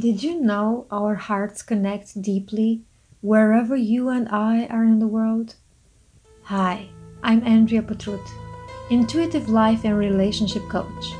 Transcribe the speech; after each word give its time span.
Did 0.00 0.22
you 0.22 0.40
know 0.40 0.86
our 0.90 1.16
hearts 1.16 1.60
connect 1.60 2.22
deeply 2.22 2.80
wherever 3.20 3.76
you 3.76 4.08
and 4.08 4.26
I 4.30 4.64
are 4.68 4.84
in 4.84 5.00
the 5.00 5.06
world? 5.06 5.56
Hi, 6.44 6.88
I'm 7.22 7.44
Andrea 7.44 7.82
Patrut, 7.82 8.26
intuitive 8.88 9.50
life 9.50 9.84
and 9.84 9.98
relationship 9.98 10.66
coach. 10.70 11.12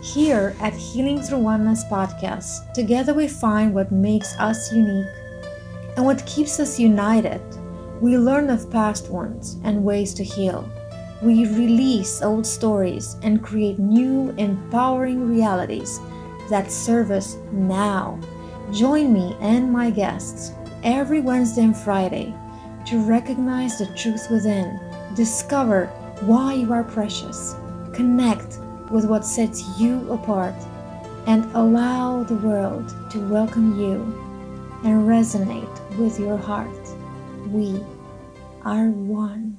Here 0.00 0.54
at 0.60 0.74
Healing 0.74 1.22
Through 1.22 1.38
Oneness 1.38 1.82
podcast, 1.90 2.72
together 2.72 3.12
we 3.12 3.26
find 3.26 3.74
what 3.74 3.90
makes 3.90 4.38
us 4.38 4.72
unique 4.72 5.10
and 5.96 6.04
what 6.04 6.24
keeps 6.24 6.60
us 6.60 6.78
united. 6.78 7.42
We 8.00 8.16
learn 8.16 8.48
of 8.48 8.70
past 8.70 9.10
wounds 9.10 9.56
and 9.64 9.82
ways 9.82 10.14
to 10.14 10.22
heal. 10.22 10.70
We 11.20 11.46
release 11.46 12.22
old 12.22 12.46
stories 12.46 13.16
and 13.24 13.42
create 13.42 13.80
new, 13.80 14.32
empowering 14.38 15.28
realities 15.28 15.98
that 16.48 16.70
service 16.70 17.36
now. 17.52 18.18
Join 18.72 19.12
me 19.12 19.36
and 19.40 19.72
my 19.72 19.90
guests 19.90 20.52
every 20.82 21.20
Wednesday 21.20 21.62
and 21.62 21.76
Friday 21.76 22.34
to 22.86 22.98
recognize 22.98 23.78
the 23.78 23.86
truth 23.94 24.30
within, 24.30 24.78
discover 25.14 25.86
why 26.20 26.54
you 26.54 26.72
are 26.72 26.84
precious, 26.84 27.54
connect 27.92 28.58
with 28.90 29.06
what 29.06 29.24
sets 29.24 29.78
you 29.78 30.10
apart, 30.12 30.54
and 31.26 31.44
allow 31.54 32.22
the 32.22 32.36
world 32.36 32.94
to 33.10 33.28
welcome 33.28 33.78
you 33.80 33.94
and 34.84 35.08
resonate 35.08 35.96
with 35.96 36.20
your 36.20 36.36
heart. 36.36 36.68
We 37.48 37.82
are 38.64 38.88
one. 38.88 39.53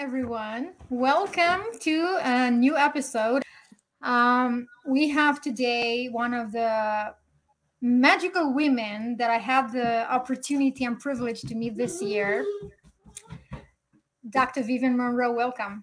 Everyone. 0.00 0.74
Welcome 0.90 1.62
to 1.80 2.18
a 2.22 2.52
new 2.52 2.76
episode. 2.76 3.42
Um, 4.00 4.68
we 4.86 5.08
have 5.08 5.40
today 5.40 6.06
one 6.06 6.34
of 6.34 6.52
the 6.52 7.14
magical 7.82 8.54
women 8.54 9.16
that 9.16 9.28
I 9.28 9.38
had 9.38 9.72
the 9.72 10.08
opportunity 10.08 10.84
and 10.84 11.00
privilege 11.00 11.40
to 11.40 11.56
meet 11.56 11.76
this 11.76 12.00
year. 12.00 12.46
Dr. 14.30 14.62
Vivien 14.62 14.96
Monroe, 14.96 15.32
welcome. 15.32 15.82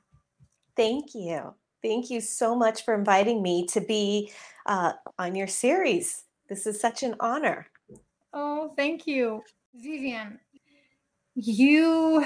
Thank 0.77 1.13
you. 1.13 1.53
Thank 1.83 2.09
you 2.09 2.21
so 2.21 2.55
much 2.55 2.85
for 2.85 2.93
inviting 2.93 3.43
me 3.43 3.65
to 3.67 3.81
be 3.81 4.31
uh, 4.65 4.93
on 5.19 5.35
your 5.35 5.47
series. 5.47 6.23
This 6.47 6.65
is 6.65 6.79
such 6.79 7.03
an 7.03 7.15
honor. 7.19 7.67
Oh, 8.33 8.71
thank 8.77 9.07
you. 9.07 9.43
Vivien, 9.75 10.39
you 11.35 12.23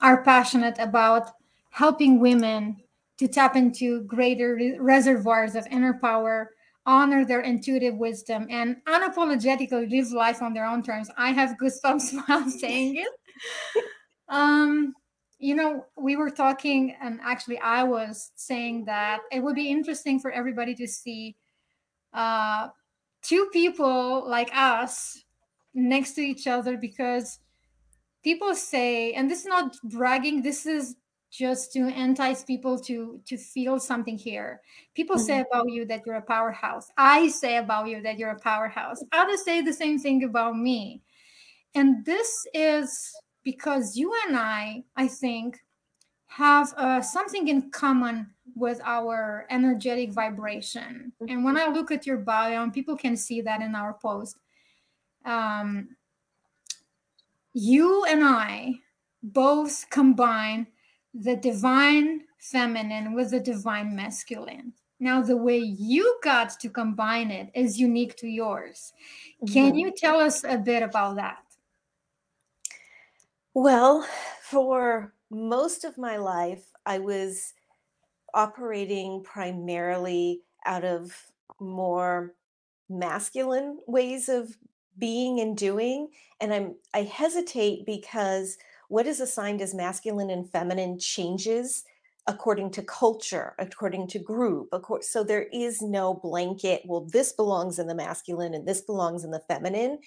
are 0.00 0.22
passionate 0.22 0.76
about 0.78 1.30
helping 1.70 2.20
women 2.20 2.76
to 3.18 3.28
tap 3.28 3.56
into 3.56 4.02
greater 4.02 4.54
re- 4.54 4.78
reservoirs 4.78 5.54
of 5.54 5.66
inner 5.70 5.94
power, 5.94 6.50
honor 6.86 7.24
their 7.24 7.40
intuitive 7.40 7.96
wisdom, 7.96 8.46
and 8.48 8.76
unapologetically 8.86 9.90
live 9.90 10.12
life 10.12 10.40
on 10.40 10.54
their 10.54 10.64
own 10.64 10.82
terms. 10.82 11.10
I 11.16 11.32
have 11.32 11.56
goosebumps 11.60 12.16
while 12.26 12.48
saying 12.48 12.96
it. 12.96 13.84
Um, 14.28 14.94
you 15.38 15.54
know, 15.54 15.86
we 15.96 16.16
were 16.16 16.30
talking, 16.30 16.96
and 17.00 17.20
actually, 17.22 17.58
I 17.58 17.84
was 17.84 18.32
saying 18.34 18.84
that 18.86 19.20
it 19.30 19.40
would 19.40 19.54
be 19.54 19.70
interesting 19.70 20.18
for 20.18 20.30
everybody 20.30 20.74
to 20.76 20.86
see 20.86 21.36
uh, 22.12 22.68
two 23.22 23.48
people 23.52 24.28
like 24.28 24.50
us 24.54 25.22
next 25.74 26.14
to 26.14 26.22
each 26.22 26.46
other 26.46 26.76
because 26.76 27.38
people 28.22 28.54
say 28.54 29.12
and 29.12 29.30
this 29.30 29.40
is 29.40 29.46
not 29.46 29.76
bragging 29.84 30.42
this 30.42 30.66
is 30.66 30.96
just 31.30 31.72
to 31.72 31.88
entice 31.88 32.42
people 32.42 32.78
to 32.78 33.20
to 33.26 33.36
feel 33.36 33.78
something 33.78 34.16
here. 34.16 34.60
People 34.94 35.18
say 35.18 35.40
about 35.40 35.70
you 35.70 35.84
that 35.86 36.02
you're 36.06 36.16
a 36.16 36.22
powerhouse. 36.22 36.90
I 36.96 37.28
say 37.28 37.58
about 37.58 37.88
you 37.88 38.02
that 38.02 38.18
you're 38.18 38.30
a 38.30 38.40
powerhouse. 38.40 39.02
Others 39.12 39.44
say 39.44 39.60
the 39.60 39.72
same 39.72 39.98
thing 39.98 40.24
about 40.24 40.56
me. 40.56 41.02
And 41.74 42.04
this 42.04 42.46
is 42.54 43.12
because 43.44 43.96
you 43.96 44.12
and 44.26 44.36
i 44.36 44.82
i 44.96 45.06
think 45.06 45.58
have 46.26 46.74
uh, 46.76 47.00
something 47.00 47.48
in 47.48 47.70
common 47.70 48.26
with 48.54 48.80
our 48.84 49.46
energetic 49.50 50.12
vibration. 50.12 51.12
And 51.28 51.44
when 51.44 51.56
i 51.56 51.66
look 51.66 51.90
at 51.90 52.06
your 52.06 52.18
bio 52.18 52.62
and 52.62 52.72
people 52.72 52.96
can 52.96 53.16
see 53.16 53.40
that 53.42 53.60
in 53.60 53.74
our 53.74 53.94
post 54.00 54.36
um, 55.24 55.88
you 57.52 58.04
and 58.04 58.24
I 58.24 58.74
both 59.22 59.90
combine 59.90 60.68
the 61.14 61.36
divine 61.36 62.26
feminine 62.38 63.14
with 63.14 63.30
the 63.30 63.40
divine 63.40 63.94
masculine. 63.96 64.74
Now, 65.00 65.22
the 65.22 65.36
way 65.36 65.58
you 65.58 66.18
got 66.22 66.50
to 66.60 66.70
combine 66.70 67.30
it 67.30 67.50
is 67.54 67.78
unique 67.80 68.16
to 68.16 68.28
yours. 68.28 68.92
Can 69.46 69.74
Mhm. 69.74 69.78
you 69.78 69.92
tell 69.96 70.20
us 70.20 70.44
a 70.44 70.58
bit 70.58 70.82
about 70.82 71.16
that? 71.16 71.44
Well, 73.54 74.02
for 74.40 75.14
most 75.30 75.84
of 75.84 75.98
my 75.98 76.16
life, 76.16 76.72
I 76.86 76.98
was 76.98 77.54
operating 78.34 79.24
primarily 79.24 80.44
out 80.66 80.84
of 80.84 81.32
more 81.60 82.36
masculine 82.88 83.80
ways 83.86 84.28
of 84.28 84.58
being 84.98 85.40
and 85.40 85.56
doing 85.56 86.08
and 86.40 86.52
i'm 86.52 86.74
i 86.94 87.02
hesitate 87.02 87.84
because 87.86 88.58
what 88.88 89.06
is 89.06 89.20
assigned 89.20 89.60
as 89.60 89.74
masculine 89.74 90.30
and 90.30 90.50
feminine 90.50 90.98
changes 90.98 91.84
according 92.26 92.70
to 92.70 92.82
culture 92.82 93.54
according 93.58 94.06
to 94.06 94.18
group 94.18 94.68
so 95.00 95.24
there 95.24 95.46
is 95.52 95.80
no 95.80 96.14
blanket 96.14 96.82
well 96.84 97.06
this 97.12 97.32
belongs 97.32 97.78
in 97.78 97.86
the 97.86 97.94
masculine 97.94 98.54
and 98.54 98.66
this 98.66 98.82
belongs 98.82 99.24
in 99.24 99.30
the 99.30 99.42
feminine 99.48 99.98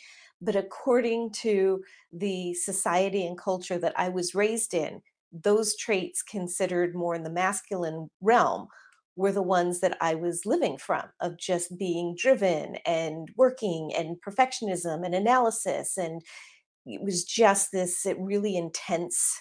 but 0.42 0.56
according 0.56 1.32
to 1.32 1.84
the 2.14 2.54
society 2.54 3.26
and 3.26 3.38
culture 3.38 3.78
that 3.78 3.94
i 3.98 4.10
was 4.10 4.36
raised 4.36 4.74
in 4.74 5.02
those 5.32 5.76
traits 5.76 6.22
considered 6.22 6.94
more 6.94 7.16
in 7.16 7.24
the 7.24 7.30
masculine 7.30 8.10
realm 8.22 8.68
were 9.16 9.32
the 9.32 9.42
ones 9.42 9.82
that 9.82 9.98
I 10.02 10.16
was 10.16 10.46
living 10.46 10.78
from 10.78 11.04
of 11.20 11.38
just 11.38 11.78
being 11.78 12.16
driven 12.18 12.78
and 12.86 13.30
working 13.36 13.92
and 13.96 14.18
perfectionism 14.26 15.06
and 15.06 15.14
analysis. 15.14 15.98
And 15.98 16.22
it 16.86 17.02
was 17.02 17.24
just 17.24 17.72
this 17.72 18.06
uh, 18.06 18.16
really 18.18 18.56
intense 18.56 19.38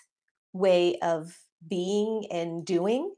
way 0.52 0.98
of 1.00 1.36
being 1.66 2.26
and 2.30 2.64
doing. 2.64 3.14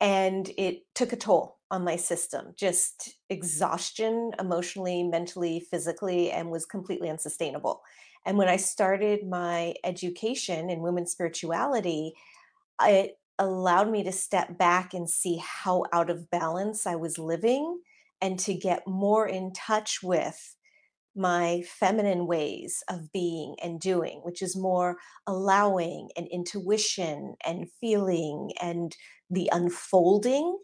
And 0.00 0.50
it 0.58 0.82
took 0.94 1.12
a 1.12 1.16
toll 1.16 1.58
on 1.70 1.84
my 1.84 1.96
system, 1.96 2.52
just 2.56 3.16
exhaustion 3.30 4.32
emotionally, 4.38 5.02
mentally, 5.04 5.60
physically, 5.70 6.30
and 6.30 6.50
was 6.50 6.66
completely 6.66 7.08
unsustainable. 7.08 7.82
And 8.26 8.36
when 8.36 8.48
I 8.48 8.56
started 8.56 9.26
my 9.26 9.74
education 9.84 10.70
in 10.70 10.82
women's 10.82 11.12
spirituality, 11.12 12.12
it 12.80 13.16
allowed 13.38 13.90
me 13.90 14.02
to 14.04 14.12
step 14.12 14.58
back 14.58 14.94
and 14.94 15.08
see 15.08 15.42
how 15.44 15.84
out 15.92 16.10
of 16.10 16.30
balance 16.30 16.86
I 16.86 16.96
was 16.96 17.18
living 17.18 17.80
and 18.20 18.38
to 18.40 18.54
get 18.54 18.86
more 18.86 19.26
in 19.26 19.52
touch 19.52 20.02
with 20.02 20.56
my 21.14 21.62
feminine 21.66 22.26
ways 22.26 22.82
of 22.88 23.12
being 23.12 23.56
and 23.62 23.80
doing, 23.80 24.20
which 24.22 24.40
is 24.40 24.56
more 24.56 24.96
allowing 25.26 26.08
and 26.16 26.26
intuition 26.28 27.34
and 27.44 27.70
feeling 27.80 28.52
and 28.60 28.96
the 29.28 29.50
unfolding 29.52 30.58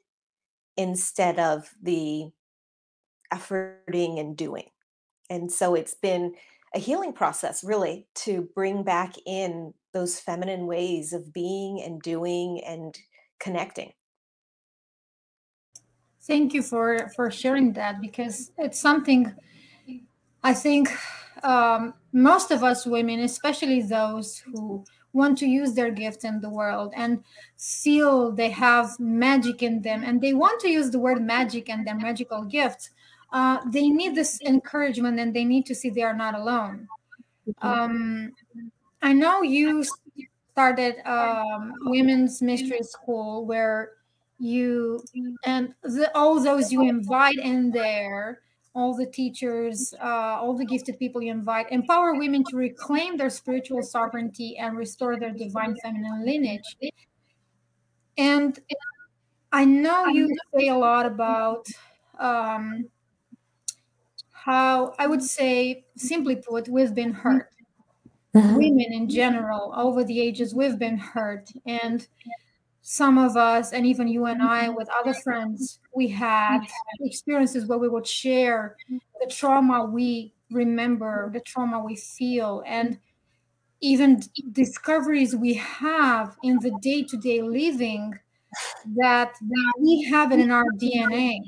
instead 0.76 1.38
of 1.38 1.70
the 1.82 2.30
efforting 3.32 4.18
and 4.18 4.36
doing. 4.36 4.68
And 5.28 5.52
so 5.52 5.74
it's 5.74 5.94
been 5.94 6.34
a 6.74 6.78
healing 6.78 7.12
process, 7.12 7.62
really, 7.62 8.08
to 8.14 8.48
bring 8.54 8.84
back 8.84 9.14
in 9.26 9.74
those 9.92 10.20
feminine 10.20 10.66
ways 10.66 11.12
of 11.12 11.32
being 11.32 11.82
and 11.82 12.00
doing 12.02 12.62
and 12.66 12.98
connecting. 13.40 13.92
Thank 16.22 16.52
you 16.52 16.62
for 16.62 17.10
for 17.16 17.30
sharing 17.30 17.72
that 17.74 18.00
because 18.00 18.52
it's 18.58 18.78
something 18.78 19.34
I 20.42 20.54
think 20.54 20.90
um, 21.42 21.94
most 22.12 22.50
of 22.50 22.62
us 22.62 22.86
women, 22.86 23.20
especially 23.20 23.82
those 23.82 24.38
who 24.38 24.84
want 25.12 25.38
to 25.38 25.46
use 25.46 25.74
their 25.74 25.90
gift 25.90 26.24
in 26.24 26.40
the 26.40 26.50
world 26.50 26.92
and 26.96 27.24
feel 27.56 28.30
they 28.30 28.50
have 28.50 28.98
magic 29.00 29.62
in 29.62 29.82
them 29.82 30.04
and 30.04 30.20
they 30.20 30.34
want 30.34 30.60
to 30.60 30.68
use 30.68 30.90
the 30.90 30.98
word 30.98 31.22
magic 31.22 31.68
and 31.68 31.86
their 31.86 31.94
magical 31.94 32.44
gifts, 32.44 32.90
uh, 33.32 33.58
they 33.70 33.88
need 33.88 34.14
this 34.14 34.40
encouragement 34.42 35.18
and 35.18 35.34
they 35.34 35.44
need 35.44 35.66
to 35.66 35.74
see 35.74 35.90
they 35.90 36.02
are 36.02 36.16
not 36.16 36.34
alone. 36.34 36.88
Mhm. 37.46 37.54
Um, 37.66 38.32
I 39.02 39.12
know 39.12 39.42
you 39.42 39.84
started 40.52 40.96
um, 41.08 41.72
women's 41.82 42.42
mystery 42.42 42.82
school 42.82 43.46
where 43.46 43.92
you 44.38 45.02
and 45.44 45.74
the, 45.82 46.10
all 46.16 46.42
those 46.42 46.72
you 46.72 46.88
invite 46.88 47.38
in 47.38 47.70
there 47.70 48.40
all 48.78 48.94
the 48.94 49.06
teachers, 49.06 49.92
uh, 50.00 50.38
all 50.40 50.56
the 50.56 50.64
gifted 50.64 50.98
people 51.00 51.20
you 51.20 51.32
invite, 51.32 51.66
empower 51.72 52.14
women 52.14 52.44
to 52.44 52.56
reclaim 52.56 53.16
their 53.16 53.28
spiritual 53.28 53.82
sovereignty 53.82 54.56
and 54.56 54.76
restore 54.76 55.18
their 55.18 55.32
divine 55.32 55.74
feminine 55.82 56.24
lineage. 56.24 56.76
And 58.16 58.58
I 59.50 59.64
know 59.64 60.06
you 60.06 60.28
say 60.54 60.68
a 60.68 60.76
lot 60.76 61.06
about 61.06 61.66
um, 62.20 62.88
how, 64.32 64.94
I 64.98 65.08
would 65.08 65.22
say, 65.22 65.84
simply 65.96 66.36
put, 66.36 66.68
we've 66.68 66.94
been 66.94 67.12
hurt. 67.12 67.50
Mm-hmm. 68.34 68.56
Women 68.56 68.92
in 68.92 69.08
general, 69.08 69.72
over 69.76 70.04
the 70.04 70.20
ages, 70.20 70.54
we've 70.54 70.78
been 70.78 70.98
hurt. 70.98 71.50
And 71.66 72.06
some 72.82 73.18
of 73.18 73.36
us, 73.36 73.72
and 73.72 73.86
even 73.86 74.08
you 74.08 74.26
and 74.26 74.42
I, 74.42 74.68
with 74.68 74.88
other 74.90 75.14
friends, 75.14 75.80
we 75.94 76.08
had 76.08 76.60
experiences 77.00 77.66
where 77.66 77.78
we 77.78 77.88
would 77.88 78.06
share 78.06 78.76
the 78.88 79.30
trauma 79.30 79.84
we 79.84 80.32
remember, 80.50 81.30
the 81.32 81.40
trauma 81.40 81.82
we 81.82 81.96
feel, 81.96 82.62
and 82.66 82.98
even 83.80 84.22
discoveries 84.52 85.36
we 85.36 85.54
have 85.54 86.36
in 86.42 86.58
the 86.60 86.72
day 86.82 87.02
to 87.04 87.16
day 87.16 87.42
living 87.42 88.18
that 88.96 89.32
we 89.78 90.02
have 90.10 90.32
it 90.32 90.40
in 90.40 90.50
our 90.50 90.70
DNA. 90.80 91.40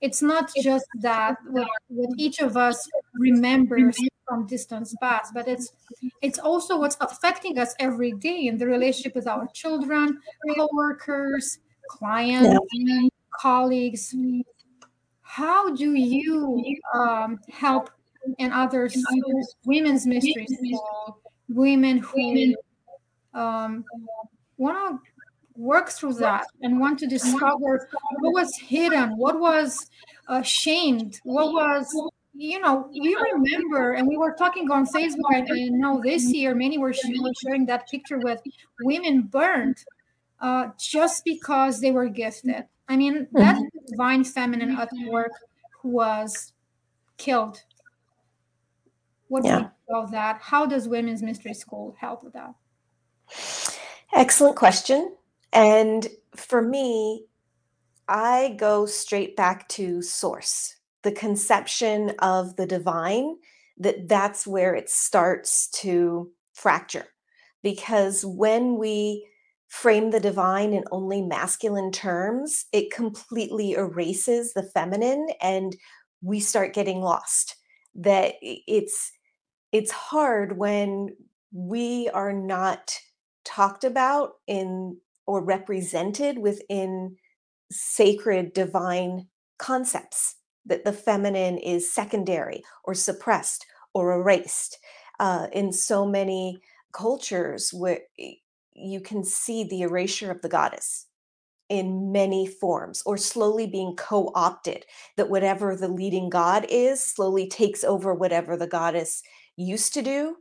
It's 0.00 0.22
not 0.22 0.50
just 0.62 0.86
that 1.00 1.36
what 1.46 1.68
each 2.16 2.40
of 2.40 2.56
us 2.56 2.88
remembers 3.14 3.96
from 4.30 4.46
distance 4.46 4.94
past, 5.02 5.34
but 5.34 5.48
it's 5.48 5.72
it's 6.22 6.38
also 6.38 6.78
what's 6.78 6.96
affecting 7.00 7.58
us 7.58 7.74
every 7.80 8.12
day 8.12 8.46
in 8.46 8.56
the 8.56 8.66
relationship 8.66 9.16
with 9.16 9.26
our 9.26 9.48
children, 9.52 10.20
co-workers, 10.56 11.58
clients, 11.88 12.56
yeah. 12.72 13.08
colleagues. 13.34 14.14
How 15.22 15.74
do 15.74 15.94
you 15.94 16.64
um, 16.94 17.40
help 17.50 17.90
and 18.38 18.52
others 18.52 18.96
women's 19.64 20.06
mysteries 20.06 20.48
women 21.48 21.98
who 21.98 22.54
um, 23.34 23.84
want 24.56 24.76
to 24.78 25.10
work 25.56 25.88
through 25.90 26.14
that 26.14 26.46
and 26.62 26.78
want 26.78 26.98
to 27.00 27.06
discover 27.06 27.88
what 28.20 28.32
was 28.32 28.56
hidden, 28.56 29.16
what 29.16 29.40
was 29.40 29.90
uh, 30.28 30.42
shamed, 30.42 31.20
what 31.24 31.52
was 31.52 31.86
you 32.40 32.58
know, 32.58 32.88
we 32.90 33.14
remember, 33.34 33.92
and 33.92 34.08
we 34.08 34.16
were 34.16 34.32
talking 34.32 34.70
on 34.70 34.86
Facebook. 34.86 35.14
and, 35.30 35.48
I 35.52 35.68
know 35.68 36.00
this 36.02 36.24
year 36.32 36.54
many 36.54 36.78
were, 36.78 36.94
were 37.20 37.32
sharing 37.42 37.66
that 37.66 37.86
picture 37.86 38.18
with 38.18 38.40
women 38.80 39.22
burned 39.22 39.76
uh, 40.40 40.68
just 40.78 41.22
because 41.26 41.80
they 41.80 41.90
were 41.90 42.08
gifted. 42.08 42.64
I 42.88 42.96
mean, 42.96 43.28
that 43.32 43.56
mm-hmm. 43.56 43.78
divine 43.90 44.24
feminine 44.24 44.74
at 44.74 44.88
work 45.06 45.32
who 45.82 45.90
was 45.90 46.54
killed. 47.18 47.62
What 49.28 49.44
yeah. 49.44 49.50
do 49.50 49.62
you 49.62 49.70
think 49.86 50.04
of 50.04 50.10
that? 50.12 50.40
How 50.40 50.64
does 50.64 50.88
Women's 50.88 51.22
Mystery 51.22 51.52
School 51.52 51.94
help 52.00 52.24
with 52.24 52.32
that? 52.32 52.54
Excellent 54.14 54.56
question. 54.56 55.14
And 55.52 56.08
for 56.34 56.62
me, 56.62 57.26
I 58.08 58.56
go 58.58 58.86
straight 58.86 59.36
back 59.36 59.68
to 59.70 60.00
source 60.00 60.76
the 61.02 61.12
conception 61.12 62.12
of 62.18 62.56
the 62.56 62.66
divine 62.66 63.36
that 63.78 64.08
that's 64.08 64.46
where 64.46 64.74
it 64.74 64.90
starts 64.90 65.68
to 65.70 66.30
fracture. 66.52 67.06
Because 67.62 68.24
when 68.24 68.76
we 68.76 69.26
frame 69.68 70.10
the 70.10 70.20
divine 70.20 70.72
in 70.72 70.84
only 70.90 71.22
masculine 71.22 71.92
terms 71.92 72.66
it 72.72 72.90
completely 72.90 73.72
erases 73.72 74.52
the 74.52 74.64
feminine 74.64 75.28
and 75.40 75.76
we 76.22 76.40
start 76.40 76.74
getting 76.74 77.00
lost. 77.00 77.56
That 77.94 78.34
it's 78.42 79.12
it's 79.72 79.92
hard 79.92 80.58
when 80.58 81.16
we 81.52 82.08
are 82.10 82.32
not 82.32 82.98
talked 83.44 83.84
about 83.84 84.32
in 84.46 84.98
or 85.26 85.42
represented 85.42 86.38
within 86.38 87.16
sacred 87.70 88.52
divine 88.52 89.28
concepts 89.58 90.36
that 90.66 90.84
the 90.84 90.92
feminine 90.92 91.58
is 91.58 91.92
secondary 91.92 92.62
or 92.84 92.94
suppressed 92.94 93.66
or 93.94 94.12
erased. 94.12 94.78
Uh, 95.18 95.48
in 95.52 95.70
so 95.70 96.06
many 96.06 96.62
cultures, 96.92 97.74
where 97.74 98.00
you 98.72 99.00
can 99.00 99.22
see 99.22 99.64
the 99.64 99.82
erasure 99.82 100.30
of 100.30 100.40
the 100.40 100.48
goddess 100.48 101.06
in 101.68 102.10
many 102.10 102.46
forms 102.46 103.02
or 103.06 103.16
slowly 103.16 103.66
being 103.66 103.94
co 103.96 104.32
opted, 104.34 104.84
that 105.16 105.30
whatever 105.30 105.76
the 105.76 105.88
leading 105.88 106.30
god 106.30 106.66
is 106.68 107.02
slowly 107.02 107.48
takes 107.48 107.84
over 107.84 108.14
whatever 108.14 108.56
the 108.56 108.66
goddess 108.66 109.22
used 109.56 109.94
to 109.94 110.02
do. 110.02 110.36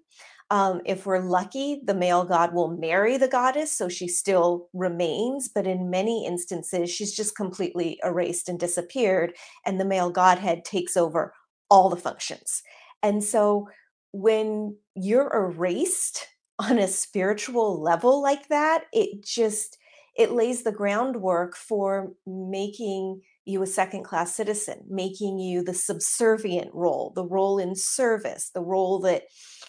Um, 0.51 0.81
if 0.85 1.05
we're 1.05 1.19
lucky, 1.19 1.79
the 1.83 1.93
male 1.93 2.25
god 2.25 2.53
will 2.53 2.75
marry 2.75 3.17
the 3.17 3.27
goddess, 3.27 3.71
so 3.71 3.87
she 3.87 4.07
still 4.07 4.67
remains. 4.73 5.47
But 5.47 5.67
in 5.67 5.91
many 5.91 6.25
instances, 6.25 6.89
she's 6.89 7.15
just 7.15 7.35
completely 7.35 7.99
erased 8.03 8.49
and 8.49 8.59
disappeared, 8.59 9.33
and 9.65 9.79
the 9.79 9.85
male 9.85 10.09
godhead 10.09 10.65
takes 10.65 10.97
over 10.97 11.33
all 11.69 11.89
the 11.89 11.97
functions. 11.97 12.63
And 13.03 13.23
so 13.23 13.67
when 14.11 14.75
you're 14.95 15.31
erased 15.33 16.27
on 16.59 16.77
a 16.77 16.87
spiritual 16.87 17.81
level 17.81 18.21
like 18.21 18.47
that, 18.49 18.85
it 18.91 19.23
just 19.23 19.77
it 20.17 20.31
lays 20.31 20.63
the 20.63 20.71
groundwork 20.71 21.55
for 21.55 22.11
making 22.25 23.21
you 23.45 23.61
a 23.61 23.67
second 23.67 24.03
class 24.03 24.35
citizen, 24.35 24.83
making 24.87 25.39
you 25.39 25.63
the 25.63 25.73
subservient 25.73 26.73
role, 26.73 27.11
the 27.15 27.25
role 27.25 27.57
in 27.57 27.75
service, 27.75 28.51
the 28.53 28.61
role 28.61 28.99
that, 28.99 29.23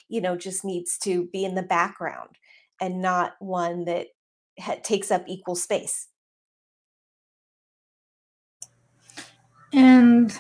you 0.09 0.21
know, 0.21 0.37
just 0.37 0.65
needs 0.65 0.99
to 0.99 1.29
be 1.33 1.45
in 1.45 1.55
the 1.55 1.63
background 1.63 2.31
and 2.81 3.01
not 3.01 3.35
one 3.39 3.85
that 3.85 4.09
ha- 4.59 4.77
takes 4.83 5.11
up 5.11 5.25
equal 5.27 5.55
space. 5.55 6.09
And 9.73 10.37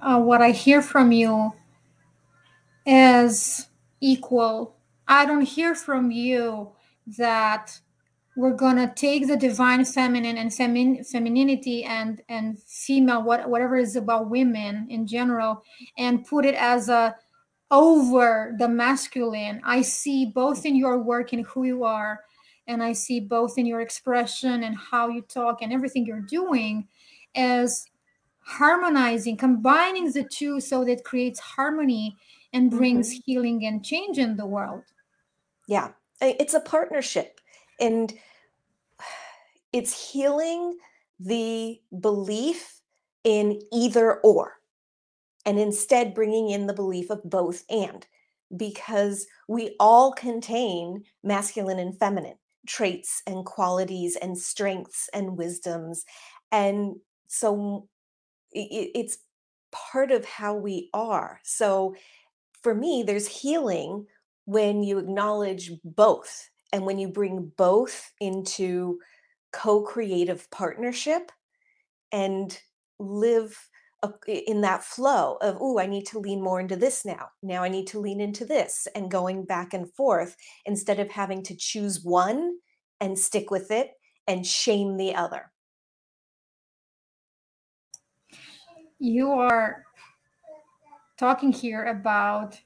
uh, 0.00 0.20
what 0.20 0.42
I 0.42 0.50
hear 0.50 0.82
from 0.82 1.12
you 1.12 1.52
is 2.84 3.68
equal. 4.00 4.76
I 5.06 5.26
don't 5.26 5.42
hear 5.42 5.74
from 5.74 6.10
you 6.10 6.72
that 7.18 7.78
we're 8.36 8.54
gonna 8.54 8.92
take 8.94 9.26
the 9.26 9.36
divine 9.36 9.84
feminine 9.84 10.36
and 10.36 10.50
femin- 10.50 11.06
femininity 11.06 11.84
and 11.84 12.22
and 12.28 12.60
female 12.62 13.22
what 13.22 13.48
whatever 13.48 13.76
is 13.76 13.96
about 13.96 14.30
women 14.30 14.86
in 14.90 15.06
general 15.06 15.62
and 15.98 16.26
put 16.26 16.44
it 16.44 16.54
as 16.54 16.88
a 16.88 17.14
over 17.70 18.54
the 18.58 18.68
masculine. 18.68 19.60
I 19.64 19.82
see 19.82 20.26
both 20.26 20.66
in 20.66 20.76
your 20.76 20.98
work 20.98 21.32
and 21.32 21.44
who 21.46 21.64
you 21.64 21.84
are 21.84 22.20
and 22.66 22.82
i 22.82 22.94
see 22.94 23.20
both 23.20 23.58
in 23.58 23.66
your 23.66 23.82
expression 23.82 24.62
and 24.62 24.74
how 24.74 25.08
you 25.08 25.20
talk 25.20 25.60
and 25.60 25.70
everything 25.70 26.06
you're 26.06 26.20
doing 26.20 26.88
as 27.34 27.84
harmonizing 28.44 29.36
combining 29.36 30.10
the 30.12 30.24
two 30.24 30.60
so 30.60 30.84
that 30.84 31.04
creates 31.04 31.40
harmony 31.40 32.16
and 32.52 32.70
brings 32.70 33.10
mm-hmm. 33.10 33.20
healing 33.26 33.66
and 33.66 33.84
change 33.84 34.16
in 34.16 34.36
the 34.36 34.46
world. 34.46 34.84
Yeah. 35.66 35.90
It's 36.20 36.54
a 36.54 36.60
partnership 36.60 37.40
and 37.84 38.12
it's 39.72 40.12
healing 40.12 40.76
the 41.20 41.80
belief 42.00 42.80
in 43.24 43.60
either 43.72 44.20
or 44.20 44.54
and 45.46 45.58
instead 45.58 46.14
bringing 46.14 46.50
in 46.50 46.66
the 46.66 46.74
belief 46.74 47.10
of 47.10 47.22
both 47.24 47.64
and 47.68 48.06
because 48.56 49.26
we 49.48 49.74
all 49.80 50.12
contain 50.12 51.02
masculine 51.22 51.78
and 51.78 51.98
feminine 51.98 52.36
traits 52.66 53.22
and 53.26 53.44
qualities 53.44 54.16
and 54.16 54.38
strengths 54.38 55.08
and 55.12 55.36
wisdoms 55.36 56.04
and 56.52 56.96
so 57.26 57.88
it's 58.52 59.18
part 59.72 60.12
of 60.12 60.24
how 60.24 60.54
we 60.54 60.88
are. 60.94 61.40
So 61.42 61.96
for 62.62 62.74
me 62.74 63.02
there's 63.04 63.26
healing 63.26 64.06
when 64.44 64.82
you 64.82 64.98
acknowledge 64.98 65.72
both 65.82 66.50
and 66.72 66.84
when 66.84 66.98
you 66.98 67.08
bring 67.08 67.52
both 67.56 68.12
into 68.20 68.98
co-creative 69.52 70.50
partnership 70.50 71.30
and 72.12 72.58
live 72.98 73.68
in 74.26 74.60
that 74.60 74.84
flow 74.84 75.38
of 75.40 75.56
oh 75.60 75.78
i 75.78 75.86
need 75.86 76.04
to 76.04 76.18
lean 76.18 76.42
more 76.42 76.60
into 76.60 76.76
this 76.76 77.04
now. 77.04 77.28
Now 77.42 77.62
i 77.62 77.68
need 77.68 77.86
to 77.88 78.00
lean 78.00 78.20
into 78.20 78.44
this 78.44 78.86
and 78.94 79.10
going 79.10 79.44
back 79.44 79.72
and 79.72 79.90
forth 79.94 80.36
instead 80.66 81.00
of 81.00 81.10
having 81.10 81.42
to 81.44 81.56
choose 81.56 82.02
one 82.04 82.56
and 83.00 83.18
stick 83.18 83.50
with 83.50 83.70
it 83.70 83.92
and 84.26 84.46
shame 84.46 84.96
the 84.96 85.14
other. 85.14 85.50
You 88.98 89.32
are 89.32 89.84
talking 91.18 91.52
here 91.52 91.84
about 91.84 92.58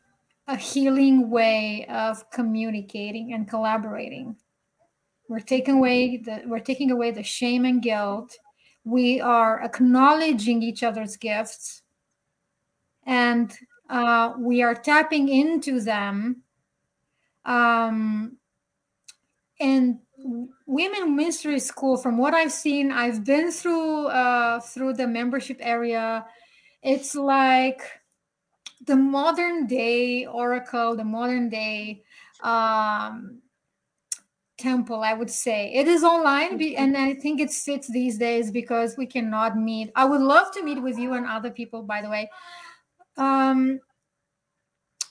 a 0.48 0.56
healing 0.56 1.30
way 1.30 1.86
of 1.88 2.28
communicating 2.30 3.34
and 3.34 3.48
collaborating. 3.48 4.36
We're 5.28 5.40
taking 5.40 5.76
away 5.76 6.16
the 6.16 6.42
we're 6.46 6.58
taking 6.58 6.90
away 6.90 7.10
the 7.10 7.22
shame 7.22 7.66
and 7.66 7.82
guilt. 7.82 8.36
We 8.84 9.20
are 9.20 9.62
acknowledging 9.62 10.62
each 10.62 10.82
other's 10.82 11.16
gifts 11.16 11.82
and 13.06 13.52
uh, 13.90 14.34
we 14.38 14.62
are 14.62 14.74
tapping 14.74 15.28
into 15.28 15.80
them 15.80 16.42
um, 17.44 18.36
and 19.60 19.98
women 20.66 21.16
mystery 21.16 21.60
school 21.60 21.96
from 21.96 22.18
what 22.18 22.34
i've 22.34 22.52
seen 22.52 22.90
i've 22.90 23.24
been 23.24 23.50
through 23.52 24.06
uh, 24.08 24.60
through 24.60 24.92
the 24.92 25.06
membership 25.06 25.56
area 25.60 26.24
it's 26.82 27.14
like 27.14 27.80
the 28.88 28.96
modern 28.96 29.66
day 29.66 30.26
oracle 30.26 30.96
the 30.96 31.04
modern 31.04 31.48
day 31.48 32.02
um, 32.42 33.40
temple 34.56 35.02
i 35.04 35.12
would 35.12 35.30
say. 35.30 35.72
It 35.72 35.86
is 35.86 36.02
online 36.02 36.60
and 36.76 36.96
i 36.96 37.14
think 37.14 37.40
it 37.40 37.52
fits 37.52 37.88
these 37.92 38.18
days 38.18 38.50
because 38.50 38.96
we 38.96 39.06
cannot 39.06 39.56
meet. 39.56 39.92
I 39.94 40.04
would 40.04 40.20
love 40.20 40.50
to 40.54 40.64
meet 40.64 40.82
with 40.82 40.98
you 40.98 41.14
and 41.14 41.26
other 41.26 41.50
people 41.50 41.82
by 41.82 42.02
the 42.02 42.10
way. 42.10 42.28
Um, 43.16 43.80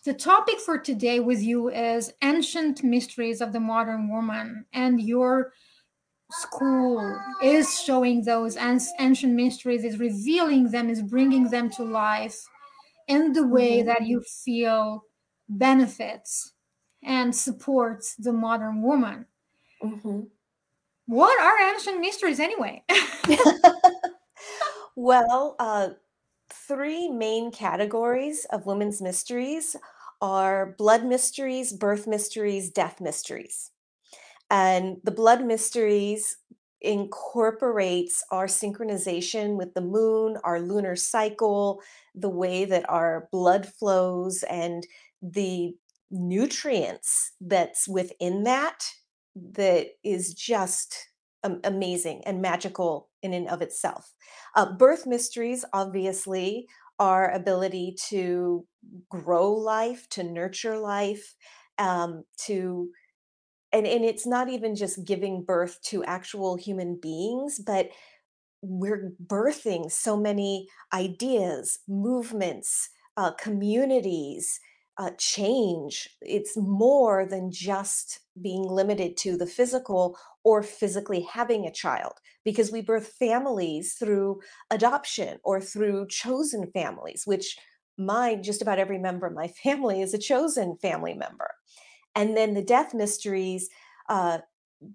the 0.06 0.14
topic 0.14 0.60
for 0.60 0.78
today 0.78 1.20
with 1.20 1.42
you 1.42 1.70
is 1.70 2.14
ancient 2.22 2.84
mysteries 2.84 3.42
of 3.42 3.54
the 3.54 3.60
modern 3.60 4.10
woman 4.10 4.66
and 4.74 5.02
your 5.02 5.54
school 6.32 7.20
is 7.44 7.80
showing 7.80 8.24
those 8.24 8.58
ancient 8.58 9.34
mysteries 9.34 9.84
is 9.84 10.00
revealing 10.00 10.72
them 10.72 10.90
is 10.90 11.02
bringing 11.02 11.50
them 11.50 11.70
to 11.70 11.84
life 11.84 12.38
in 13.08 13.34
the 13.34 13.48
way 13.48 13.82
Mhm. 13.82 13.84
that 13.84 14.06
you 14.06 14.22
feel 14.22 15.04
benefits 15.50 16.54
and 17.04 17.36
supports 17.36 18.16
the 18.16 18.34
modern 18.34 18.82
woman 18.82 19.28
Mhm. 19.84 20.28
what 21.06 21.40
are 21.40 21.74
ancient 21.74 22.00
mysteries 22.00 22.40
anyway 22.40 22.84
well, 24.96 25.56
uh, 25.60 25.90
three 26.50 27.10
main 27.10 27.52
categories 27.52 28.46
of 28.52 28.66
women's 28.66 29.02
mysteries 29.02 29.76
are 30.22 30.76
blood 30.78 31.06
mysteries, 31.06 31.74
birth 31.74 32.08
mysteries, 32.08 32.72
death 32.72 33.02
mysteries. 33.02 33.72
And 34.52 34.98
the 35.04 35.12
blood 35.12 35.46
mysteries 35.46 36.38
incorporates 36.82 38.24
our 38.32 38.46
synchronization 38.48 39.58
with 39.58 39.74
the 39.74 39.82
moon, 39.82 40.38
our 40.44 40.60
lunar 40.60 40.96
cycle, 40.96 41.82
the 42.14 42.30
way 42.30 42.66
that 42.66 42.90
our 42.90 43.28
blood 43.32 43.66
flows, 43.68 44.44
and 44.44 44.86
the 45.22 45.76
nutrients 46.12 47.34
that's 47.42 47.88
within 47.88 48.44
that 48.44 48.86
that 49.36 49.88
is 50.04 50.34
just 50.34 51.10
am- 51.44 51.62
amazing 51.64 52.24
and 52.26 52.42
magical 52.42 53.10
in 53.22 53.34
and 53.34 53.48
of 53.50 53.62
itself. 53.62 54.14
Uh, 54.56 54.72
birth 54.74 55.06
mysteries, 55.06 55.66
obviously, 55.74 56.68
our 57.00 57.30
ability 57.32 57.96
to 58.08 58.66
grow 59.10 59.52
life, 59.52 60.08
to 60.10 60.24
nurture 60.24 60.78
life, 60.78 61.36
um, 61.78 62.24
to 62.38 62.90
and 63.74 63.86
and 63.88 64.06
it's 64.06 64.26
not 64.26 64.50
even 64.50 64.76
just 64.76 65.06
giving 65.06 65.44
birth 65.44 65.82
to 65.84 66.04
actual 66.06 66.56
human 66.56 67.00
beings, 67.02 67.60
but 67.60 67.90
we're 68.62 69.14
birthing 69.26 69.92
so 69.92 70.18
many 70.18 70.68
ideas, 70.94 71.80
movements, 71.88 72.90
uh, 73.18 73.32
communities, 73.32 74.60
uh, 74.98 75.12
change. 75.18 76.10
It's 76.22 76.58
more 76.58 77.26
than 77.26 77.52
just 77.52 78.20
being 78.42 78.64
limited 78.64 79.16
to 79.18 79.38
the 79.38 79.46
physical 79.46 80.18
or 80.44 80.64
physically 80.64 81.22
having 81.22 81.66
a 81.66 81.72
child, 81.72 82.14
because 82.44 82.72
we 82.72 82.82
birth 82.82 83.10
families 83.20 83.94
through 83.94 84.42
adoption 84.72 85.40
or 85.44 85.62
through 85.62 86.08
chosen 86.08 86.72
families, 86.72 87.24
which 87.26 87.58
my 87.98 88.36
just 88.36 88.62
about 88.62 88.80
every 88.80 88.98
member 88.98 89.28
of 89.28 89.34
my 89.34 89.48
family 89.64 90.02
is 90.02 90.14
a 90.14 90.20
chosen 90.20 90.78
family 90.82 91.14
member. 91.14 91.52
And 92.18 92.36
then 92.36 92.56
the 92.56 92.64
death 92.64 92.96
mysteries, 92.96 93.70
uh, 94.10 94.40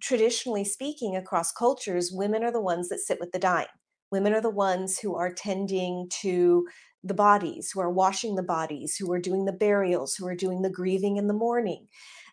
traditionally 0.00 0.64
speaking, 0.64 1.14
across 1.14 1.52
cultures, 1.52 2.11
women 2.12 2.43
are 2.43 2.52
the 2.52 2.61
ones 2.61 2.88
that 2.88 2.99
sit 2.99 3.21
with 3.21 3.31
the 3.31 3.38
dying. 3.38 3.69
Women 4.11 4.35
are 4.35 4.41
the 4.41 4.50
ones 4.50 4.99
who 4.99 5.14
are 5.14 5.33
tending 5.33 6.09
to 6.23 6.67
the 7.05 7.14
bodies, 7.14 7.71
who 7.73 7.81
are 7.81 7.91
washing 7.91 8.35
the 8.35 8.43
bodies, 8.43 8.97
who 8.97 9.12
are 9.12 9.21
doing 9.21 9.45
the 9.45 9.52
burials, 9.52 10.17
who 10.17 10.26
are 10.26 10.35
doing 10.35 10.62
the 10.62 10.71
grieving 10.71 11.17
in 11.17 11.29
the 11.29 11.33
morning. 11.35 11.87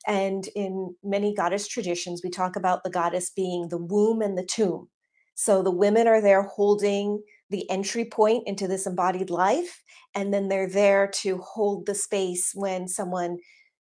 And 0.07 0.47
in 0.55 0.95
many 1.03 1.35
goddess 1.35 1.67
traditions, 1.67 2.21
we 2.23 2.31
talk 2.31 2.55
about 2.55 2.83
the 2.83 2.89
goddess 2.89 3.29
being 3.29 3.69
the 3.69 3.77
womb 3.77 4.21
and 4.21 4.37
the 4.37 4.45
tomb. 4.45 4.89
So 5.35 5.61
the 5.61 5.71
women 5.71 6.07
are 6.07 6.21
there 6.21 6.43
holding 6.43 7.21
the 7.51 7.69
entry 7.69 8.05
point 8.05 8.43
into 8.47 8.67
this 8.67 8.87
embodied 8.87 9.29
life, 9.29 9.83
and 10.15 10.33
then 10.33 10.49
they're 10.49 10.69
there 10.69 11.07
to 11.21 11.37
hold 11.37 11.85
the 11.85 11.95
space 11.95 12.51
when 12.55 12.87
someone 12.87 13.37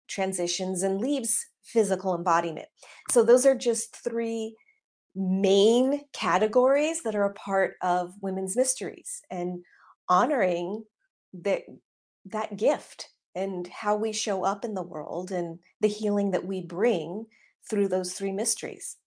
transitions 0.07 0.83
and 0.83 0.99
leaves 0.99 1.45
physical 1.63 2.15
embodiment. 2.15 2.67
So 3.11 3.23
those 3.23 3.45
are 3.45 3.55
just 3.55 3.95
three 3.95 4.55
main 5.15 6.01
categories 6.13 7.01
that 7.03 7.15
are 7.15 7.25
a 7.25 7.33
part 7.33 7.75
of 7.81 8.13
women's 8.21 8.55
mysteries 8.55 9.21
and 9.31 9.63
honoring 10.09 10.83
that 11.33 11.63
that 12.25 12.57
gift 12.57 13.09
and 13.35 13.67
how 13.67 13.95
we 13.95 14.11
show 14.11 14.43
up 14.43 14.65
in 14.65 14.73
the 14.73 14.81
world 14.81 15.31
and 15.31 15.59
the 15.81 15.87
healing 15.87 16.31
that 16.31 16.45
we 16.45 16.61
bring 16.61 17.25
through 17.69 17.87
those 17.87 18.13
three 18.13 18.31
mysteries. 18.31 18.97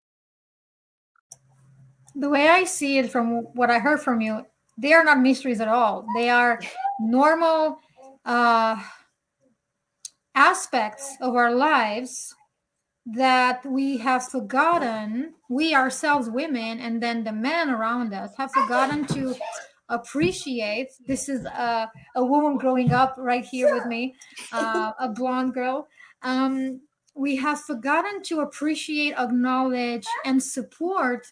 the 2.15 2.29
way 2.29 2.49
I 2.49 2.65
see 2.65 2.99
it 2.99 3.11
from 3.11 3.43
what 3.55 3.71
I 3.71 3.79
heard 3.79 4.01
from 4.01 4.21
you, 4.21 4.45
they 4.79 4.93
are 4.93 5.05
not 5.05 5.21
mysteries 5.21 5.61
at 5.61 5.69
all. 5.69 6.07
They 6.15 6.31
are 6.31 6.61
normal 7.01 7.79
uh, 8.25 8.83
aspects 10.35 11.17
of 11.21 11.35
our 11.35 11.55
lives 11.55 12.35
that 13.07 13.65
we 13.65 13.99
have 13.99 14.29
forgotten, 14.29 15.35
we 15.49 15.75
ourselves, 15.75 16.29
women, 16.29 16.79
and 16.81 17.03
then 17.03 17.25
the 17.25 17.33
men 17.33 17.71
around 17.71 18.13
us 18.15 18.33
have 18.37 18.53
forgotten 18.53 19.07
to 19.07 19.35
appreciate. 19.89 20.89
This 21.07 21.29
is 21.29 21.45
a, 21.45 21.91
a 22.15 22.25
woman 22.25 22.57
growing 22.59 22.93
up 22.93 23.15
right 23.19 23.45
here 23.45 23.75
with 23.75 23.87
me, 23.87 24.15
uh, 24.53 24.93
a 24.99 25.09
blonde 25.09 25.55
girl. 25.55 25.89
Um, 26.23 26.81
we 27.15 27.37
have 27.37 27.61
forgotten 27.61 28.23
to 28.25 28.41
appreciate, 28.41 29.15
acknowledge, 29.19 30.07
and 30.25 30.43
support 30.43 31.27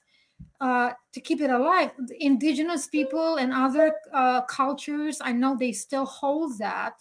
uh, 0.60 0.90
to 1.12 1.20
keep 1.20 1.40
it 1.40 1.50
alive. 1.50 1.90
Indigenous 2.18 2.88
people 2.88 3.36
and 3.36 3.52
other 3.52 3.94
uh, 4.12 4.42
cultures, 4.42 5.18
I 5.20 5.32
know 5.32 5.56
they 5.56 5.72
still 5.72 6.04
hold 6.04 6.58
that. 6.58 6.94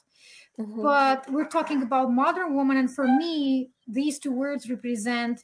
Mhm. 0.58 0.98
But 1.02 1.30
we're 1.32 1.48
talking 1.48 1.82
about 1.82 2.12
modern 2.12 2.56
woman, 2.56 2.78
and 2.78 2.94
for 2.94 3.08
me, 3.08 3.72
these 3.88 4.20
two 4.20 4.32
words 4.32 4.70
represent, 4.70 5.44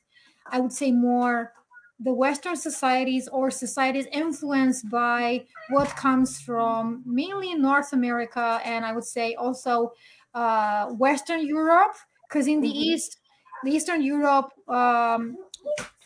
I 0.52 0.60
would 0.60 0.72
say, 0.74 0.92
more 0.92 1.54
the 2.00 2.14
Western 2.14 2.56
societies 2.56 3.28
or 3.30 3.50
societies 3.52 4.08
influenced 4.12 4.90
by 4.90 5.46
what 5.70 5.90
comes 5.96 6.42
from 6.42 7.04
mainly 7.06 7.54
North 7.56 7.94
America, 7.94 8.60
and 8.64 8.86
I 8.86 8.92
would 8.94 9.06
say 9.06 9.36
also 9.36 9.94
uh, 10.34 10.88
Western 10.92 11.46
Europe, 11.46 11.96
because 12.28 12.48
in 12.48 12.62
the 12.62 12.68
Mhm. 12.68 12.70
East, 12.70 13.18
the 13.64 13.72
Eastern 13.72 14.02
Europe, 14.02 14.52
um, 14.68 15.38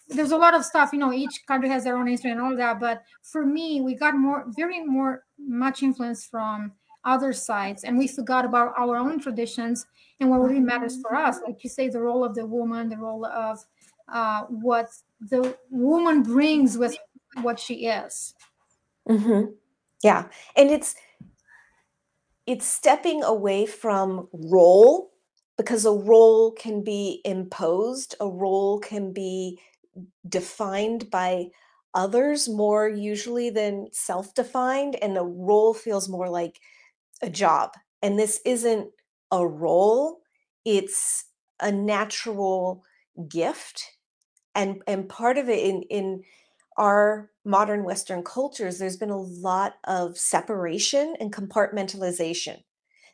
there's 0.10 0.32
a 0.32 0.38
lot 0.38 0.54
of 0.54 0.64
stuff 0.64 0.92
you 0.94 1.00
know 1.00 1.12
each 1.14 1.46
country 1.48 1.70
has 1.70 1.84
their 1.84 1.98
own 1.98 2.08
history 2.08 2.32
and 2.32 2.40
all 2.42 2.56
that 2.56 2.80
but 2.80 3.04
for 3.22 3.46
me 3.46 3.82
we 3.82 3.94
got 3.96 4.16
more 4.16 4.46
very 4.48 4.84
more 4.84 5.26
much 5.38 5.84
influence 5.84 6.26
from 6.26 6.74
other 7.08 7.34
sides 7.34 7.84
and 7.86 7.98
we 7.98 8.08
forgot 8.08 8.46
about 8.46 8.74
our 8.78 8.98
own 8.98 9.20
traditions 9.20 9.88
and 10.20 10.30
what 10.30 10.42
really 10.42 10.60
matters 10.60 11.02
for 11.02 11.16
us. 11.16 11.40
Like 11.46 11.64
you 11.64 11.70
say 11.70 11.90
the 11.90 12.02
role 12.02 12.24
of 12.24 12.36
the 12.36 12.46
woman 12.46 12.90
the 12.90 12.98
role 12.98 13.26
of 13.26 13.60
uh, 14.12 14.44
what 14.50 14.88
the 15.20 15.58
woman 15.72 16.24
brings 16.24 16.78
with 16.78 16.98
what 17.42 17.60
she 17.60 17.88
is. 17.88 18.36
Mhm. 19.10 19.56
Yeah, 20.04 20.30
and 20.56 20.70
it's 20.70 20.96
it's 22.46 22.66
stepping 22.66 23.24
away 23.24 23.66
from 23.66 24.30
role 24.34 25.12
because 25.58 25.86
a 25.86 25.92
role 25.92 26.52
can 26.52 26.84
be 26.84 27.22
imposed, 27.26 28.16
a 28.20 28.30
role 28.30 28.80
can 28.80 29.12
be 29.12 29.60
defined 30.30 31.10
by 31.10 31.48
others 31.94 32.48
more 32.48 32.88
usually 32.88 33.50
than 33.50 33.88
self-defined, 33.92 34.96
and 34.98 35.16
the 35.16 35.24
role 35.26 35.74
feels 35.74 36.08
more 36.08 36.30
like 36.30 36.60
a 37.22 37.30
job. 37.30 37.74
And 38.02 38.20
this 38.20 38.40
isn't 38.46 38.90
a 39.32 39.46
role, 39.46 40.20
it's 40.66 41.26
a 41.60 41.72
natural 41.72 42.84
gift. 43.28 43.84
And 44.56 44.82
and 44.88 45.10
part 45.10 45.38
of 45.38 45.50
it 45.50 45.60
in 45.60 45.84
in 45.84 46.24
our 46.78 47.32
modern 47.44 47.84
Western 47.84 48.24
cultures, 48.24 48.78
there's 48.78 48.98
been 48.98 49.10
a 49.10 49.22
lot 49.22 49.76
of 49.86 50.18
separation 50.18 51.16
and 51.20 51.34
compartmentalization. 51.34 52.58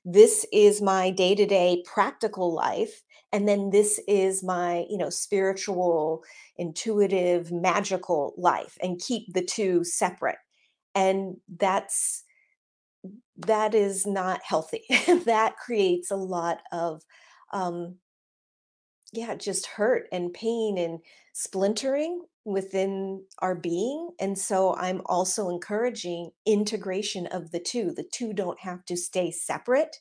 This 0.04 0.46
is 0.52 0.82
my 0.82 1.12
day-to-day 1.12 1.84
practical 1.86 2.54
life, 2.54 3.04
and 3.32 3.48
then 3.48 3.70
this 3.70 4.02
is 4.06 4.44
my, 4.44 4.86
you 4.90 4.98
know, 4.98 5.10
spiritual, 5.10 6.24
intuitive, 6.58 7.54
magical 7.54 8.34
life, 8.38 8.78
and 8.82 9.00
keep 9.00 9.34
the 9.34 9.44
2 9.44 9.86
separate. 9.86 10.40
And 10.94 11.38
that's 11.58 12.24
that 13.38 13.74
is 13.74 14.06
not 14.06 14.42
healthy. 14.44 14.86
that 15.26 15.58
creates 15.58 16.12
a 16.12 16.16
lot 16.16 16.62
of 16.72 17.04
um, 17.52 17.98
yeah, 19.14 19.36
just 19.36 19.68
hurt 19.68 20.08
and 20.12 20.34
pain 20.34 20.78
and 20.78 21.00
splintering 21.34 22.24
within 22.46 23.24
our 23.40 23.56
being. 23.56 24.10
And 24.20 24.38
so 24.38 24.76
I'm 24.76 25.02
also 25.06 25.50
encouraging 25.50 26.32
integration 26.46 27.28
of 27.28 27.52
the 27.52 27.60
two. 27.60 27.92
The 27.92 28.08
two 28.12 28.34
don't 28.34 28.60
have 28.60 28.84
to 28.86 28.98
stay 28.98 29.32
separate, 29.32 29.98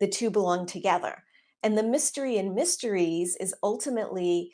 the 0.00 0.08
two 0.08 0.30
belong 0.30 0.66
together. 0.66 1.22
And 1.62 1.78
the 1.78 1.84
mystery 1.84 2.36
in 2.36 2.54
mysteries 2.54 3.36
is 3.40 3.54
ultimately 3.62 4.52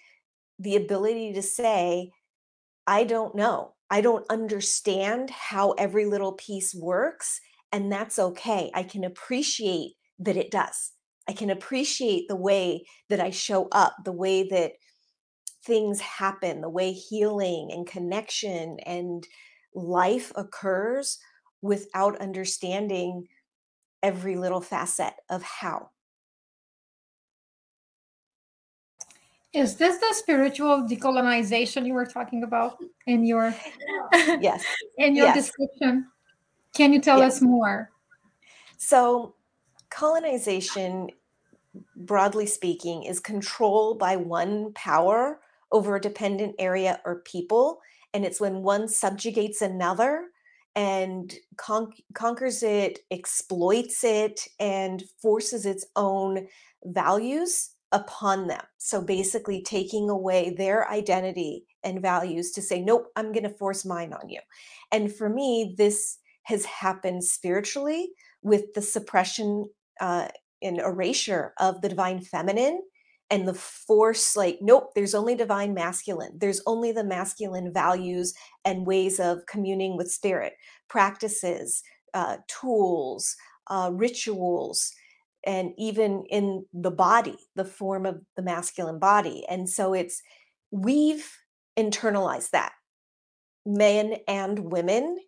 the 0.59 0.77
ability 0.77 1.33
to 1.33 1.43
say, 1.43 2.13
I 2.87 3.05
don't 3.05 3.35
know. 3.35 3.75
I 3.91 4.03
don't 4.03 4.27
understand 4.31 5.31
how 5.31 5.73
every 5.73 6.05
little 6.05 6.33
piece 6.33 6.75
works. 6.75 7.41
And 7.73 7.91
that's 7.91 8.19
okay. 8.19 8.71
I 8.75 8.83
can 8.83 9.05
appreciate 9.05 9.93
that 10.19 10.37
it 10.37 10.51
does. 10.51 10.93
I 11.29 11.33
can 11.33 11.51
appreciate 11.51 12.27
the 12.29 12.37
way 12.37 12.85
that 13.09 13.21
I 13.21 13.31
show 13.31 13.69
up, 13.73 13.95
the 14.05 14.13
way 14.13 14.49
that 14.49 14.73
things 15.65 16.01
happen, 16.01 16.61
the 16.61 16.69
way 16.69 16.93
healing 16.93 17.71
and 17.73 17.87
connection 17.87 18.79
and 18.85 19.27
life 19.75 20.33
occurs 20.35 21.19
without 21.63 22.21
understanding 22.21 23.27
every 24.03 24.37
little 24.37 24.61
facet 24.61 25.13
of 25.29 25.43
how. 25.43 25.91
Is 29.53 29.77
this 29.77 29.99
the 29.99 30.15
spiritual 30.15 30.87
decolonization 30.89 31.85
you 31.85 31.93
were 31.93 32.07
talking 32.07 32.45
about 32.45 32.79
in 33.07 33.25
your 33.25 33.55
yes 34.41 34.65
in 34.99 35.17
your 35.17 35.27
yes. 35.27 35.37
description? 35.37 36.07
Can 36.75 36.93
you 36.93 37.01
tell 37.01 37.21
us 37.23 37.41
more? 37.43 37.91
So, 38.79 39.35
colonization, 39.91 41.11
broadly 41.97 42.47
speaking, 42.47 43.03
is 43.03 43.21
control 43.21 43.95
by 43.95 44.17
one 44.17 44.73
power 44.75 45.41
over 45.73 45.97
a 45.97 46.01
dependent 46.01 46.57
area 46.59 47.01
or 47.05 47.23
people. 47.23 47.81
And 48.15 48.25
it's 48.25 48.41
when 48.41 48.63
one 48.63 48.89
subjugates 48.89 49.63
another 49.63 50.29
and 50.75 51.33
con- 51.57 51.93
conquers 52.15 52.63
it, 52.63 53.01
exploits 53.11 54.05
it, 54.05 54.41
and 54.59 55.03
forces 55.21 55.67
its 55.67 55.87
own 55.97 56.47
values 56.85 57.71
upon 57.93 58.47
them. 58.47 58.63
So 58.79 59.03
basically, 59.03 59.63
taking 59.63 60.09
away 60.09 60.55
their 60.57 60.89
identity 60.91 61.67
and 61.83 62.01
values 62.01 62.53
to 62.53 62.63
say, 62.63 62.81
nope, 62.81 63.09
I'm 63.17 63.33
going 63.33 63.45
to 63.45 63.51
force 63.51 63.85
mine 63.85 64.13
on 64.13 64.29
you. 64.29 64.41
And 64.93 65.13
for 65.13 65.29
me, 65.29 65.75
this 65.77 66.19
has 66.51 66.65
happened 66.65 67.25
spiritually 67.25 68.11
with 68.43 68.75
the 68.75 68.83
suppression 68.83 69.67
uh, 70.01 70.29
and 70.61 70.79
erasure 70.79 71.55
of 71.59 71.81
the 71.81 71.89
divine 71.89 72.21
feminine 72.21 72.83
and 73.31 73.47
the 73.47 73.55
force 73.55 74.37
like 74.37 74.59
nope 74.61 74.91
there's 74.95 75.15
only 75.15 75.37
divine 75.37 75.73
masculine. 75.73 76.33
There's 76.37 76.61
only 76.67 76.93
the 76.93 77.05
masculine 77.05 77.73
values 77.73 78.35
and 78.65 78.87
ways 78.87 79.21
of 79.21 79.47
communing 79.47 79.97
with 79.97 80.11
spirit 80.11 80.55
practices 80.89 81.83
uh, 82.13 82.39
tools 82.49 83.37
uh, 83.69 83.91
rituals 83.93 84.93
and 85.47 85.71
even 85.79 86.25
in 86.29 86.67
the 86.73 86.91
body 86.91 87.37
the 87.55 87.65
form 87.65 88.05
of 88.05 88.21
the 88.37 88.43
masculine 88.43 88.99
body. 88.99 89.47
And 89.49 89.69
so 89.69 89.95
it's 89.95 90.21
we've 90.73 91.31
internalized 91.79 92.51
that 92.51 92.73
men 93.65 94.17
and 94.27 94.59
women 94.59 95.19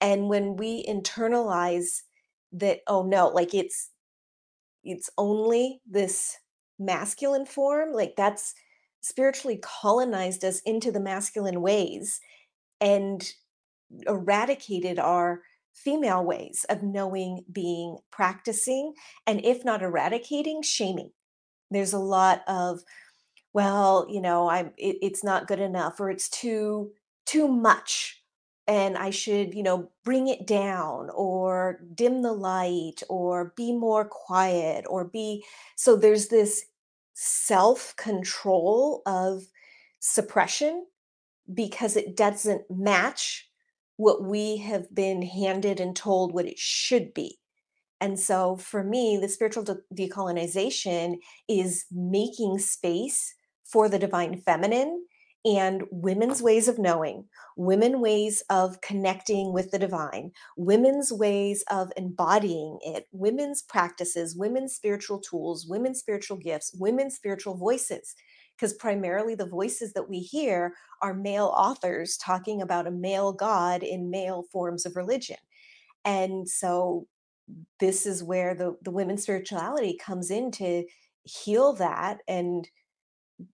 and 0.00 0.28
when 0.28 0.56
we 0.56 0.84
internalize 0.86 2.02
that 2.52 2.80
oh 2.86 3.02
no 3.02 3.28
like 3.28 3.54
it's 3.54 3.90
it's 4.82 5.10
only 5.18 5.80
this 5.88 6.36
masculine 6.78 7.46
form 7.46 7.92
like 7.92 8.14
that's 8.16 8.54
spiritually 9.02 9.58
colonized 9.62 10.44
us 10.44 10.60
into 10.60 10.90
the 10.90 11.00
masculine 11.00 11.60
ways 11.60 12.20
and 12.80 13.32
eradicated 14.06 14.98
our 14.98 15.42
female 15.74 16.24
ways 16.24 16.66
of 16.68 16.82
knowing 16.82 17.44
being 17.52 17.96
practicing 18.10 18.92
and 19.26 19.44
if 19.44 19.64
not 19.64 19.82
eradicating 19.82 20.62
shaming. 20.62 21.10
There's 21.70 21.92
a 21.92 21.98
lot 21.98 22.42
of 22.48 22.80
well 23.52 24.06
you 24.08 24.20
know 24.20 24.48
i'm 24.48 24.72
it, 24.76 24.96
it's 25.02 25.24
not 25.24 25.48
good 25.48 25.60
enough 25.60 25.98
or 26.00 26.10
it's 26.10 26.28
too 26.28 26.90
too 27.26 27.48
much 27.48 28.19
and 28.66 28.96
I 28.96 29.10
should, 29.10 29.54
you 29.54 29.62
know, 29.62 29.90
bring 30.04 30.28
it 30.28 30.46
down 30.46 31.10
or 31.14 31.80
dim 31.94 32.22
the 32.22 32.32
light 32.32 33.02
or 33.08 33.52
be 33.56 33.72
more 33.72 34.04
quiet 34.04 34.84
or 34.88 35.04
be 35.04 35.44
so 35.76 35.96
there's 35.96 36.28
this 36.28 36.66
self 37.14 37.94
control 37.96 39.02
of 39.06 39.42
suppression 39.98 40.86
because 41.52 41.96
it 41.96 42.16
doesn't 42.16 42.62
match 42.70 43.48
what 43.96 44.22
we 44.24 44.56
have 44.58 44.94
been 44.94 45.22
handed 45.22 45.80
and 45.80 45.94
told 45.94 46.32
what 46.32 46.46
it 46.46 46.58
should 46.58 47.12
be. 47.12 47.38
And 48.00 48.18
so 48.18 48.56
for 48.56 48.82
me, 48.82 49.18
the 49.20 49.28
spiritual 49.28 49.64
de- 49.64 49.76
decolonization 49.94 51.18
is 51.48 51.84
making 51.92 52.58
space 52.60 53.34
for 53.64 53.88
the 53.88 53.98
divine 53.98 54.40
feminine 54.40 55.04
and 55.44 55.84
women's 55.90 56.42
ways 56.42 56.68
of 56.68 56.78
knowing, 56.78 57.24
women 57.56 58.00
ways 58.00 58.42
of 58.50 58.80
connecting 58.82 59.52
with 59.52 59.70
the 59.70 59.78
divine, 59.78 60.32
women's 60.56 61.10
ways 61.12 61.64
of 61.70 61.90
embodying 61.96 62.78
it, 62.82 63.06
women's 63.12 63.62
practices, 63.62 64.36
women's 64.36 64.74
spiritual 64.74 65.18
tools, 65.18 65.66
women's 65.66 65.98
spiritual 65.98 66.36
gifts, 66.36 66.74
women's 66.78 67.14
spiritual 67.14 67.56
voices. 67.56 68.14
Because 68.56 68.74
primarily 68.74 69.34
the 69.34 69.48
voices 69.48 69.94
that 69.94 70.10
we 70.10 70.18
hear 70.18 70.74
are 71.00 71.14
male 71.14 71.54
authors 71.56 72.18
talking 72.18 72.60
about 72.60 72.86
a 72.86 72.90
male 72.90 73.32
God 73.32 73.82
in 73.82 74.10
male 74.10 74.44
forms 74.52 74.84
of 74.84 74.96
religion. 74.96 75.38
And 76.04 76.46
so 76.46 77.06
this 77.78 78.04
is 78.04 78.22
where 78.22 78.54
the, 78.54 78.76
the 78.82 78.90
women's 78.90 79.22
spirituality 79.22 79.98
comes 79.98 80.30
in 80.30 80.50
to 80.52 80.84
heal 81.24 81.72
that 81.74 82.18
and 82.28 82.68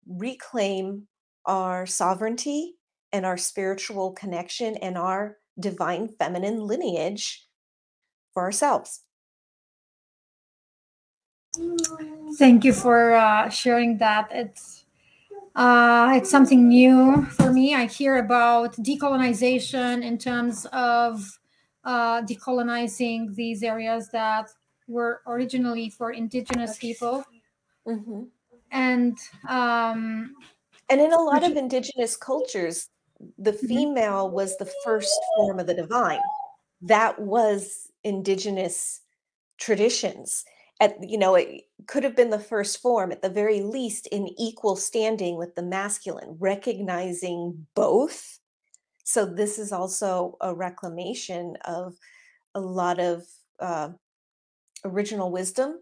reclaim 0.07 1.07
our 1.47 1.87
sovereignty 1.87 2.75
and 3.13 3.25
our 3.25 3.37
spiritual 3.37 4.13
connection 4.13 4.77
and 4.79 4.99
our 4.99 5.39
divine 5.59 6.09
feminine 6.19 6.67
lineage 6.67 7.47
for 8.33 8.43
ourselves. 8.43 9.03
Thank 12.37 12.65
you 12.65 12.73
for 12.73 13.13
uh, 13.13 13.49
sharing 13.49 13.99
that. 13.99 14.29
It's 14.33 14.85
uh, 15.55 16.15
it's 16.17 16.31
something 16.31 16.67
new 16.67 17.25
for 17.27 17.53
me. 17.53 17.75
I 17.75 17.87
hear 17.87 18.17
about 18.17 18.75
decolonization 18.77 20.03
in 20.03 20.19
terms 20.19 20.67
of 20.73 21.39
uh, 21.85 22.23
decolonizing 22.23 23.37
these 23.37 23.63
areas 23.63 24.09
that 24.11 24.51
were 24.89 25.23
originally 25.29 25.91
for 25.91 26.11
indigenous 26.11 26.77
people, 26.79 27.25
mm-hmm. 27.87 28.25
and 28.73 29.17
um, 29.49 30.35
and 30.89 31.01
in 31.01 31.13
a 31.13 31.21
lot 31.21 31.45
of 31.45 31.57
indigenous 31.57 32.17
cultures, 32.17 32.89
the 33.39 33.53
mm-hmm. 33.53 33.67
female 33.67 34.31
was 34.31 34.57
the 34.57 34.71
first 34.85 35.19
form 35.37 35.59
of 35.59 35.67
the 35.67 35.75
divine. 35.75 36.21
That 36.83 37.21
was 37.21 37.91
indigenous 38.03 39.01
traditions. 39.59 40.45
At 40.81 40.97
you 41.03 41.19
know, 41.19 41.37
it 41.37 41.63
could 41.87 42.05
have 42.05 42.17
been 42.17 42.31
the 42.31 42.39
first 42.39 42.83
form, 42.83 43.13
at 43.13 43.23
the 43.23 43.31
very 43.31 43.61
least, 43.63 44.07
in 44.09 44.29
equal 44.39 44.77
standing 44.77 45.37
with 45.37 45.55
the 45.55 45.63
masculine, 45.63 46.37
recognizing 46.39 47.67
both. 47.75 48.41
So 49.05 49.25
this 49.25 49.59
is 49.59 49.71
also 49.73 50.37
a 50.41 50.55
reclamation 50.55 51.57
of 51.65 51.95
a 52.55 52.61
lot 52.61 52.99
of 52.99 53.25
uh, 53.61 53.91
original 54.85 55.31
wisdom 55.31 55.79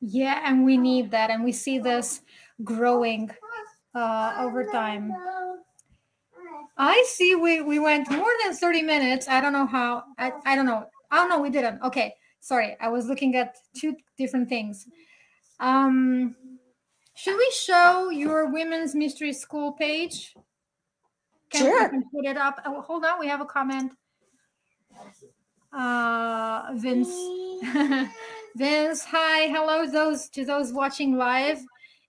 Yeah, 0.00 0.40
and 0.44 0.64
we 0.64 0.76
need 0.76 1.10
that, 1.10 1.30
and 1.30 1.44
we 1.44 1.52
see 1.52 1.78
this 1.78 2.22
growing 2.64 3.30
uh, 3.94 4.34
over 4.38 4.64
time. 4.64 5.12
I 6.76 7.04
see 7.06 7.34
we 7.34 7.60
we 7.60 7.78
went 7.78 8.10
more 8.10 8.32
than 8.42 8.54
30 8.54 8.82
minutes. 8.82 9.28
I 9.28 9.40
don't 9.40 9.52
know 9.52 9.66
how. 9.66 10.04
I, 10.18 10.32
I 10.46 10.56
don't 10.56 10.66
know. 10.66 10.86
Oh 11.12 11.26
no, 11.28 11.40
we 11.40 11.50
didn't. 11.50 11.82
Okay, 11.82 12.14
sorry. 12.40 12.76
I 12.80 12.88
was 12.88 13.06
looking 13.06 13.36
at 13.36 13.56
two 13.76 13.94
different 14.16 14.48
things. 14.48 14.86
Um, 15.58 16.34
should 17.14 17.36
we 17.36 17.52
show 17.54 18.08
your 18.08 18.50
women's 18.50 18.94
mystery 18.94 19.34
school 19.34 19.72
page? 19.72 20.34
Can, 21.50 21.62
sure. 21.62 21.88
can 21.88 22.04
put 22.14 22.24
it 22.24 22.38
up. 22.38 22.60
Oh, 22.64 22.80
hold 22.80 23.04
on, 23.04 23.20
we 23.20 23.26
have 23.26 23.42
a 23.42 23.44
comment. 23.44 23.92
Uh, 25.72 26.72
Vince. 26.74 27.12
Vince, 28.56 29.04
hi, 29.04 29.46
hello 29.46 29.86
those 29.86 30.28
to 30.30 30.44
those 30.44 30.72
watching 30.72 31.16
live 31.16 31.64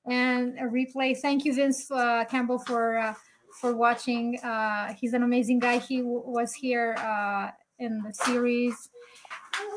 and 0.10 0.58
a 0.58 0.63
replay. 0.63 1.15
Thank 1.15 1.45
you, 1.45 1.54
Vince 1.54 1.89
uh, 1.91 2.25
Campbell, 2.25 2.58
for 2.58 2.97
uh, 2.97 3.13
for 3.60 3.75
watching. 3.75 4.39
Uh, 4.39 4.93
he's 4.93 5.13
an 5.13 5.21
amazing 5.21 5.60
guy. 5.60 5.77
He 5.77 6.01
was 6.04 6.54
here 6.54 6.95
uh, 6.97 7.51
in 7.77 8.01
the 8.01 8.13
series. 8.13 8.89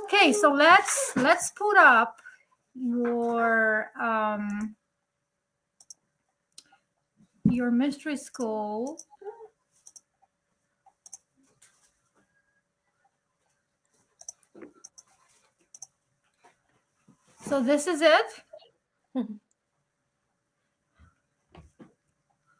Okay, 0.05 0.33
so 0.33 0.53
let's 0.53 1.13
let's 1.17 1.51
put 1.51 1.77
up 1.77 2.21
your 2.75 3.91
um, 4.01 4.75
your 7.45 7.71
mystery 7.71 8.17
school. 8.17 8.99
So 17.47 17.63
this 17.63 17.87
is 17.87 18.01
it. 18.01 19.27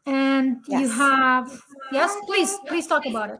And 0.05 0.57
you 0.67 0.87
have 0.87 1.59
yes, 1.91 2.15
please, 2.27 2.55
please 2.67 2.85
talk 2.85 3.05
about 3.07 3.31
it. 3.31 3.39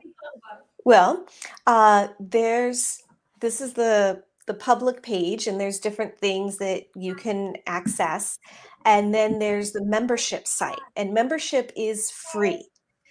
Well, 0.83 1.25
uh, 1.67 2.07
there's 2.19 3.03
this 3.39 3.61
is 3.61 3.73
the 3.73 4.23
the 4.47 4.55
public 4.55 5.03
page, 5.03 5.47
and 5.47 5.59
there's 5.59 5.79
different 5.79 6.17
things 6.17 6.57
that 6.57 6.85
you 6.95 7.15
can 7.15 7.55
access. 7.67 8.39
And 8.83 9.13
then 9.13 9.39
there's 9.39 9.71
the 9.71 9.83
membership 9.83 10.47
site, 10.47 10.79
and 10.95 11.13
membership 11.13 11.71
is 11.75 12.11
free. 12.11 12.67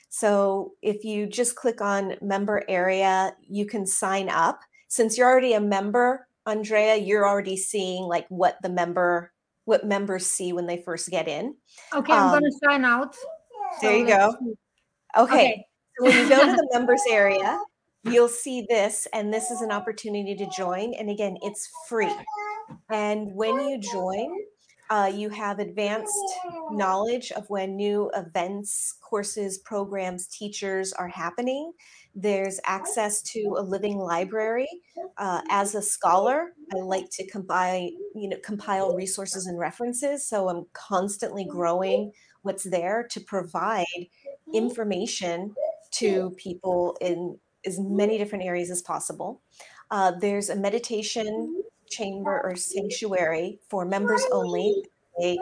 So 0.08 0.72
if 0.82 1.04
you 1.04 1.26
just 1.26 1.56
click 1.56 1.80
on 1.80 2.14
member 2.20 2.62
area, 2.68 3.34
you 3.48 3.66
can 3.66 3.86
sign 3.86 4.28
up. 4.28 4.60
Since 4.88 5.18
you're 5.18 5.28
already 5.28 5.54
a 5.54 5.60
member, 5.60 6.28
Andrea, 6.46 6.96
you're 6.96 7.26
already 7.26 7.56
seeing 7.56 8.04
like 8.04 8.26
what 8.28 8.56
the 8.62 8.68
member 8.68 9.32
what 9.66 9.86
members 9.86 10.26
see 10.26 10.52
when 10.52 10.66
they 10.66 10.76
first 10.76 11.08
get 11.10 11.26
in. 11.26 11.56
Okay, 11.94 12.12
I'm 12.12 12.26
Um, 12.26 12.32
gonna 12.32 12.50
sign 12.62 12.84
out. 12.84 13.16
there 13.80 13.92
So 13.92 13.96
you 13.96 14.06
go. 14.06 14.36
see. 14.40 14.54
Okay. 15.16 15.34
Okay. 15.34 15.66
So 15.98 16.04
when 16.06 16.16
you 16.18 16.28
go 16.28 16.44
to 16.44 16.52
the 16.56 16.68
members 16.72 17.02
area, 17.10 17.58
you'll 18.02 18.28
see 18.28 18.66
this, 18.68 19.06
and 19.14 19.32
this 19.32 19.50
is 19.50 19.62
an 19.62 19.72
opportunity 19.72 20.34
to 20.36 20.46
join. 20.56 20.92
And 20.94 21.08
again, 21.08 21.36
it's 21.42 21.70
free. 21.88 22.12
And 22.90 23.34
when 23.34 23.58
you 23.68 23.78
join, 23.80 24.28
uh, 24.90 25.10
you 25.12 25.28
have 25.30 25.58
advanced 25.58 26.12
knowledge 26.70 27.32
of 27.32 27.48
when 27.48 27.76
new 27.76 28.10
events, 28.14 28.96
courses, 29.00 29.58
programs, 29.58 30.26
teachers 30.26 30.92
are 30.92 31.08
happening. 31.08 31.72
There's 32.14 32.60
access 32.66 33.22
to 33.32 33.56
a 33.58 33.62
living 33.62 33.96
library. 33.96 34.68
Uh, 35.16 35.40
as 35.50 35.74
a 35.74 35.82
scholar, 35.82 36.52
I 36.72 36.76
like 36.76 37.10
to 37.12 37.26
compile, 37.26 37.90
you 38.14 38.28
know, 38.28 38.36
compile 38.44 38.94
resources 38.94 39.46
and 39.46 39.58
references. 39.58 40.26
So 40.28 40.48
I'm 40.48 40.66
constantly 40.72 41.44
growing 41.44 42.12
what's 42.42 42.64
there 42.64 43.06
to 43.10 43.20
provide 43.20 43.84
information 44.52 45.54
to 45.92 46.30
people 46.36 46.96
in 47.00 47.38
as 47.64 47.80
many 47.80 48.18
different 48.18 48.44
areas 48.44 48.70
as 48.70 48.82
possible. 48.82 49.40
Uh, 49.90 50.12
there's 50.20 50.50
a 50.50 50.56
meditation 50.56 51.62
chamber 51.94 52.40
or 52.42 52.56
sanctuary 52.56 53.58
for 53.68 53.84
members 53.84 54.24
only, 54.32 54.84
a 55.22 55.38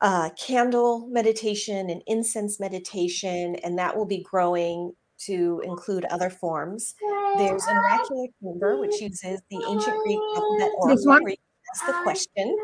uh, 0.00 0.30
candle 0.30 1.08
meditation 1.08 1.90
and 1.90 2.02
incense 2.06 2.60
meditation, 2.60 3.56
and 3.64 3.78
that 3.78 3.96
will 3.96 4.06
be 4.06 4.22
growing 4.22 4.92
to 5.18 5.62
include 5.64 6.04
other 6.06 6.30
forms. 6.30 6.94
There's 7.38 7.64
an 7.66 7.76
miraculous 7.76 8.30
chamber, 8.42 8.80
which 8.80 9.00
uses 9.00 9.40
the 9.50 9.64
ancient 9.68 9.96
Greek 10.04 10.18
alphabet 10.36 10.70
oracle, 10.78 11.04
where 11.06 11.30
you 11.30 11.36
ask 11.72 11.86
the 11.86 11.92
question 12.02 12.56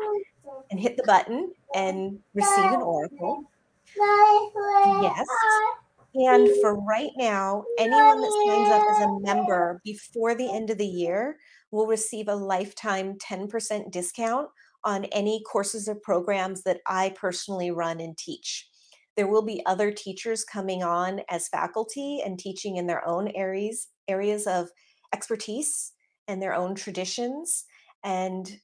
and 0.69 0.79
hit 0.79 0.97
the 0.97 1.03
button 1.03 1.51
and 1.73 2.19
receive 2.33 2.71
an 2.71 2.81
oracle. 2.81 3.43
Yes. 5.01 5.27
And 6.13 6.49
for 6.61 6.75
right 6.75 7.11
now, 7.17 7.63
anyone 7.77 8.21
that 8.21 8.45
signs 8.47 8.69
up 8.69 8.83
as 8.91 9.01
a 9.01 9.19
member 9.21 9.81
before 9.83 10.35
the 10.35 10.51
end 10.53 10.69
of 10.69 10.77
the 10.77 10.85
year 10.85 11.37
will 11.71 11.87
receive 11.87 12.27
a 12.27 12.35
lifetime 12.35 13.17
10% 13.17 13.91
discount 13.91 14.49
on 14.83 15.05
any 15.05 15.43
courses 15.43 15.87
or 15.87 15.95
programs 15.95 16.63
that 16.63 16.81
I 16.87 17.13
personally 17.15 17.71
run 17.71 17.99
and 17.99 18.17
teach. 18.17 18.67
There 19.15 19.27
will 19.27 19.43
be 19.43 19.65
other 19.65 19.91
teachers 19.91 20.43
coming 20.43 20.83
on 20.83 21.21
as 21.29 21.47
faculty 21.47 22.21
and 22.25 22.39
teaching 22.39 22.77
in 22.77 22.87
their 22.87 23.05
own 23.07 23.29
areas 23.29 23.87
areas 24.07 24.47
of 24.47 24.69
expertise 25.13 25.93
and 26.27 26.41
their 26.41 26.53
own 26.53 26.75
traditions 26.75 27.65
and 28.03 28.59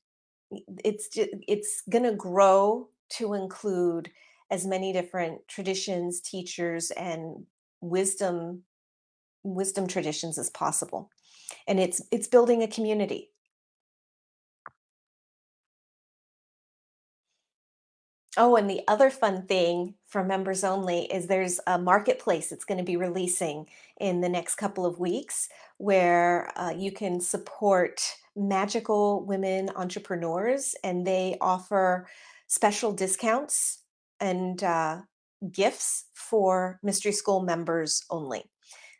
it's 0.83 1.09
it's 1.13 1.83
going 1.89 2.03
to 2.03 2.15
grow 2.15 2.89
to 3.09 3.33
include 3.33 4.11
as 4.49 4.65
many 4.65 4.93
different 4.93 5.45
traditions, 5.47 6.21
teachers, 6.21 6.91
and 6.91 7.45
wisdom 7.81 8.63
wisdom 9.43 9.87
traditions 9.87 10.37
as 10.37 10.49
possible. 10.49 11.09
And 11.67 11.79
it's 11.79 12.01
it's 12.11 12.27
building 12.27 12.63
a 12.63 12.67
community. 12.67 13.31
Oh, 18.39 18.55
and 18.55 18.69
the 18.69 18.81
other 18.87 19.09
fun 19.09 19.47
thing 19.47 19.95
for 20.05 20.23
members 20.23 20.63
only 20.63 21.05
is 21.11 21.25
there's 21.25 21.59
a 21.65 21.79
marketplace 21.79 22.51
it's 22.51 22.65
going 22.65 22.77
to 22.77 22.83
be 22.83 22.95
releasing 22.95 23.65
in 23.99 24.21
the 24.21 24.29
next 24.29 24.55
couple 24.55 24.85
of 24.85 24.99
weeks 24.99 25.49
where 25.77 26.51
uh, 26.55 26.69
you 26.69 26.91
can 26.91 27.19
support 27.19 27.99
magical 28.35 29.25
women 29.25 29.71
entrepreneurs 29.75 30.75
and 30.83 31.05
they 31.05 31.35
offer 31.41 32.07
special 32.45 32.91
discounts 32.93 33.79
and 34.19 34.63
uh, 34.63 35.01
gifts 35.51 36.05
for 36.13 36.79
Mystery 36.83 37.11
School 37.11 37.41
members 37.41 38.03
only. 38.11 38.43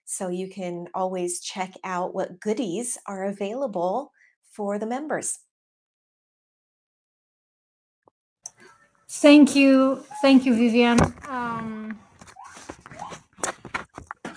So 0.10 0.30
you 0.30 0.50
can 0.50 0.88
always 0.96 1.42
check 1.42 1.74
out 1.84 2.16
what 2.16 2.40
goodies 2.40 2.98
are 3.08 3.26
available 3.26 4.14
for 4.54 4.80
the 4.80 4.88
members. 4.88 5.40
Thank 9.10 9.54
you, 9.54 10.06
thank 10.22 10.46
you, 10.46 10.56
Vivien. 10.56 10.98
Um, 11.28 12.00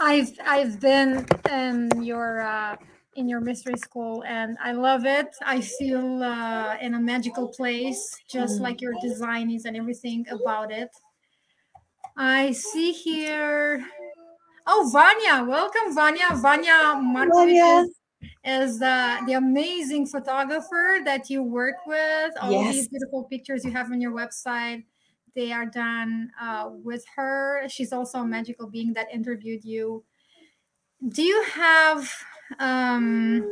I've 0.01 0.33
I've 0.45 0.81
been 0.81 1.25
in 1.51 2.03
your 2.03 2.41
uh, 2.41 2.77
in 3.15 3.29
your 3.29 3.41
mystery 3.41 3.77
school, 3.79 4.25
and 4.27 4.59
I 4.63 4.73
love 4.73 5.07
it. 5.07 5.29
I 5.43 5.61
feel 5.61 6.23
uh, 6.23 6.77
in 6.81 6.95
a 6.95 7.01
magical 7.01 7.49
place, 7.49 8.17
just 8.29 8.59
Mm. 8.59 8.63
like 8.63 8.81
your 8.81 8.95
design 9.01 9.51
is 9.53 9.67
and 9.67 9.77
everything 9.77 10.27
about 10.31 10.73
it. 10.73 10.91
I 12.17 12.53
see 12.53 12.93
here. 12.93 13.85
Oh, 14.73 14.89
Vanya, 14.93 15.45
welcome, 15.45 15.93
Vanya. 15.97 16.29
Vanya 16.37 16.95
Markovic 16.95 17.83
is, 17.83 17.91
is 18.45 18.81
uh, 18.81 19.19
the 19.27 19.33
amazing 19.33 20.07
photographer 20.07 20.99
that 21.05 21.29
you 21.29 21.43
work 21.43 21.75
with. 21.87 22.33
All 22.41 22.63
these 22.63 22.87
beautiful 22.87 23.25
pictures 23.25 23.65
you 23.65 23.73
have 23.73 23.91
on 23.91 24.01
your 24.01 24.13
website, 24.13 24.85
they 25.35 25.51
are 25.51 25.67
done 25.67 26.31
uh, 26.41 26.71
with 26.71 27.05
her. 27.17 27.69
She's 27.69 27.93
also 27.93 28.21
a 28.21 28.25
magical 28.25 28.69
being 28.69 28.93
that 28.93 29.09
interviewed 29.13 29.65
you. 29.65 30.05
Do 31.09 31.25
you 31.25 31.43
have 31.53 32.09
um, 32.61 33.45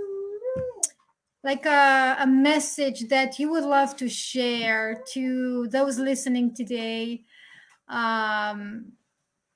like 1.43 1.67
a, 1.67 2.19
a 2.21 2.29
message 2.29 3.09
that 3.09 3.41
you 3.41 3.51
would 3.51 3.65
love 3.65 3.97
to 3.97 4.09
share 4.09 5.03
to 5.15 5.67
those 5.67 5.99
listening 5.99 6.55
today? 6.55 7.25
Um, 7.89 8.93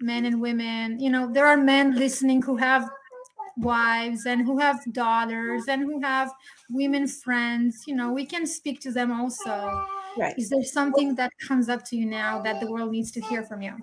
men 0.02 0.24
and 0.24 0.40
women. 0.40 0.98
You 1.00 1.10
know 1.10 1.32
there 1.32 1.46
are 1.46 1.56
men 1.56 1.96
listening 1.96 2.42
who 2.42 2.56
have 2.56 2.88
wives 3.56 4.26
and 4.26 4.42
who 4.42 4.58
have 4.58 4.80
daughters 4.92 5.64
and 5.68 5.82
who 5.82 6.00
have 6.00 6.32
women 6.70 7.06
friends. 7.06 7.84
You 7.86 7.96
know 7.96 8.12
we 8.12 8.26
can 8.26 8.46
speak 8.46 8.80
to 8.80 8.92
them 8.92 9.12
also. 9.12 9.86
Right. 10.18 10.34
is 10.36 10.50
there 10.50 10.62
something 10.62 11.14
that 11.14 11.32
comes 11.48 11.70
up 11.70 11.86
to 11.86 11.96
you 11.96 12.04
now 12.04 12.42
that 12.42 12.60
the 12.60 12.70
world 12.70 12.92
needs 12.92 13.10
to 13.12 13.20
hear 13.22 13.42
from 13.42 13.62
you? 13.62 13.74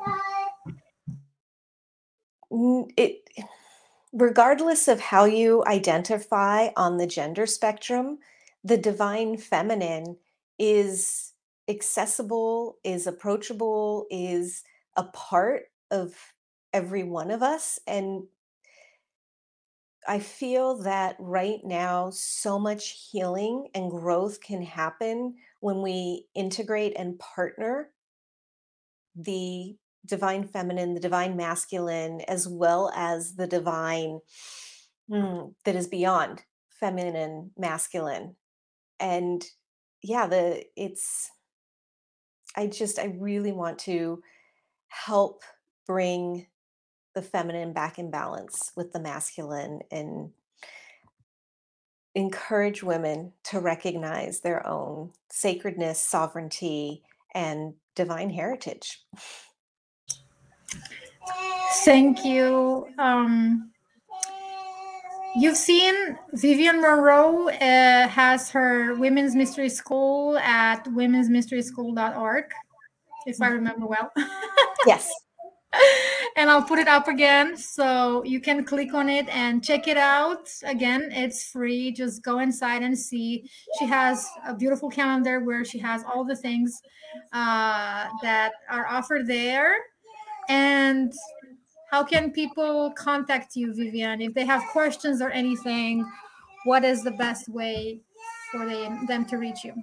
Mm, 2.51 2.91
it 2.97 3.27
regardless 4.13 4.87
of 4.87 4.99
how 4.99 5.25
you 5.25 5.63
identify 5.65 6.69
on 6.75 6.97
the 6.97 7.07
gender 7.07 7.45
spectrum, 7.45 8.19
the 8.63 8.77
divine 8.77 9.37
feminine 9.37 10.17
is 10.57 11.33
accessible, 11.67 12.77
is 12.83 13.07
approachable, 13.07 14.07
is 14.09 14.63
a 14.97 15.03
part 15.03 15.68
of 15.91 16.13
every 16.73 17.03
one 17.03 17.31
of 17.31 17.41
us. 17.41 17.79
And 17.87 18.23
I 20.07 20.19
feel 20.19 20.81
that 20.83 21.15
right 21.19 21.59
now, 21.63 22.09
so 22.11 22.57
much 22.57 23.09
healing 23.11 23.67
and 23.75 23.91
growth 23.91 24.41
can 24.41 24.61
happen 24.61 25.35
when 25.59 25.81
we 25.81 26.25
integrate 26.35 26.93
and 26.97 27.19
partner 27.19 27.89
the 29.15 29.75
divine 30.05 30.47
feminine, 30.47 30.93
the 30.93 30.99
divine 30.99 31.35
masculine, 31.35 32.21
as 32.21 32.47
well 32.47 32.91
as 32.95 33.35
the 33.35 33.47
divine 33.47 34.19
mm, 35.11 35.53
that 35.65 35.75
is 35.75 35.87
beyond 35.87 36.41
feminine, 36.79 37.51
masculine. 37.57 38.35
And 38.99 39.45
yeah, 40.01 40.27
the 40.27 40.63
it's 40.75 41.29
I 42.55 42.67
just 42.67 42.99
I 42.99 43.15
really 43.17 43.51
want 43.51 43.79
to 43.79 44.21
help 44.87 45.43
bring 45.89 46.45
the 47.15 47.21
feminine 47.23 47.73
back 47.73 47.97
in 47.97 48.11
balance 48.11 48.71
with 48.75 48.93
the 48.93 48.99
masculine 48.99 49.79
and 49.89 50.29
encourage 52.13 52.83
women 52.83 53.33
to 53.43 53.59
recognize 53.59 54.41
their 54.41 54.65
own 54.67 55.09
sacredness, 55.31 55.99
sovereignty, 55.99 57.01
and 57.33 57.73
divine 57.95 58.29
heritage. 58.29 59.03
Thank 61.83 62.23
you. 62.23 62.85
Um, 62.99 63.71
you've 65.35 65.57
seen 65.57 65.95
Vivien 66.33 66.81
Monroe 66.81 67.49
uh, 67.49 68.07
has 68.07 68.51
her 68.51 68.93
women's 68.93 69.33
mystery 69.33 69.69
school 69.69 70.37
at 70.37 70.85
womensmysteryschool.org, 70.85 72.45
if 73.25 73.41
I 73.41 73.47
remember 73.47 73.87
well. 73.87 74.11
yes. 74.85 75.11
And 76.35 76.49
I'll 76.49 76.63
put 76.63 76.79
it 76.79 76.87
up 76.87 77.07
again 77.07 77.57
so 77.57 78.23
you 78.23 78.39
can 78.39 78.63
click 78.63 78.93
on 78.93 79.09
it 79.09 79.27
and 79.29 79.63
check 79.63 79.87
it 79.87 79.97
out. 79.97 80.49
Again, 80.63 81.09
it's 81.11 81.51
free. 81.51 81.91
Just 81.91 82.23
go 82.23 82.39
inside 82.39 82.81
and 82.81 82.97
see. 82.97 83.49
She 83.77 83.85
has 83.85 84.25
a 84.47 84.53
beautiful 84.53 84.89
calendar 84.89 85.41
where 85.41 85.65
she 85.65 85.79
has 85.79 86.03
all 86.03 86.23
the 86.23 86.35
things 86.35 86.81
uh, 87.33 88.07
that 88.21 88.53
are 88.69 88.87
offered 88.87 89.27
there. 89.27 89.75
And 90.47 91.13
how 91.91 92.03
can 92.03 92.31
people 92.31 92.91
contact 92.91 93.55
you, 93.55 93.73
Vivien? 93.73 94.21
If 94.21 94.33
they 94.33 94.45
have 94.45 94.63
questions 94.71 95.21
or 95.21 95.29
anything, 95.31 96.05
what 96.63 96.83
is 96.83 97.03
the 97.03 97.11
best 97.11 97.49
way 97.49 98.01
for 98.51 98.65
them, 98.65 99.05
them 99.07 99.25
to 99.25 99.37
reach 99.37 99.63
you? 99.63 99.73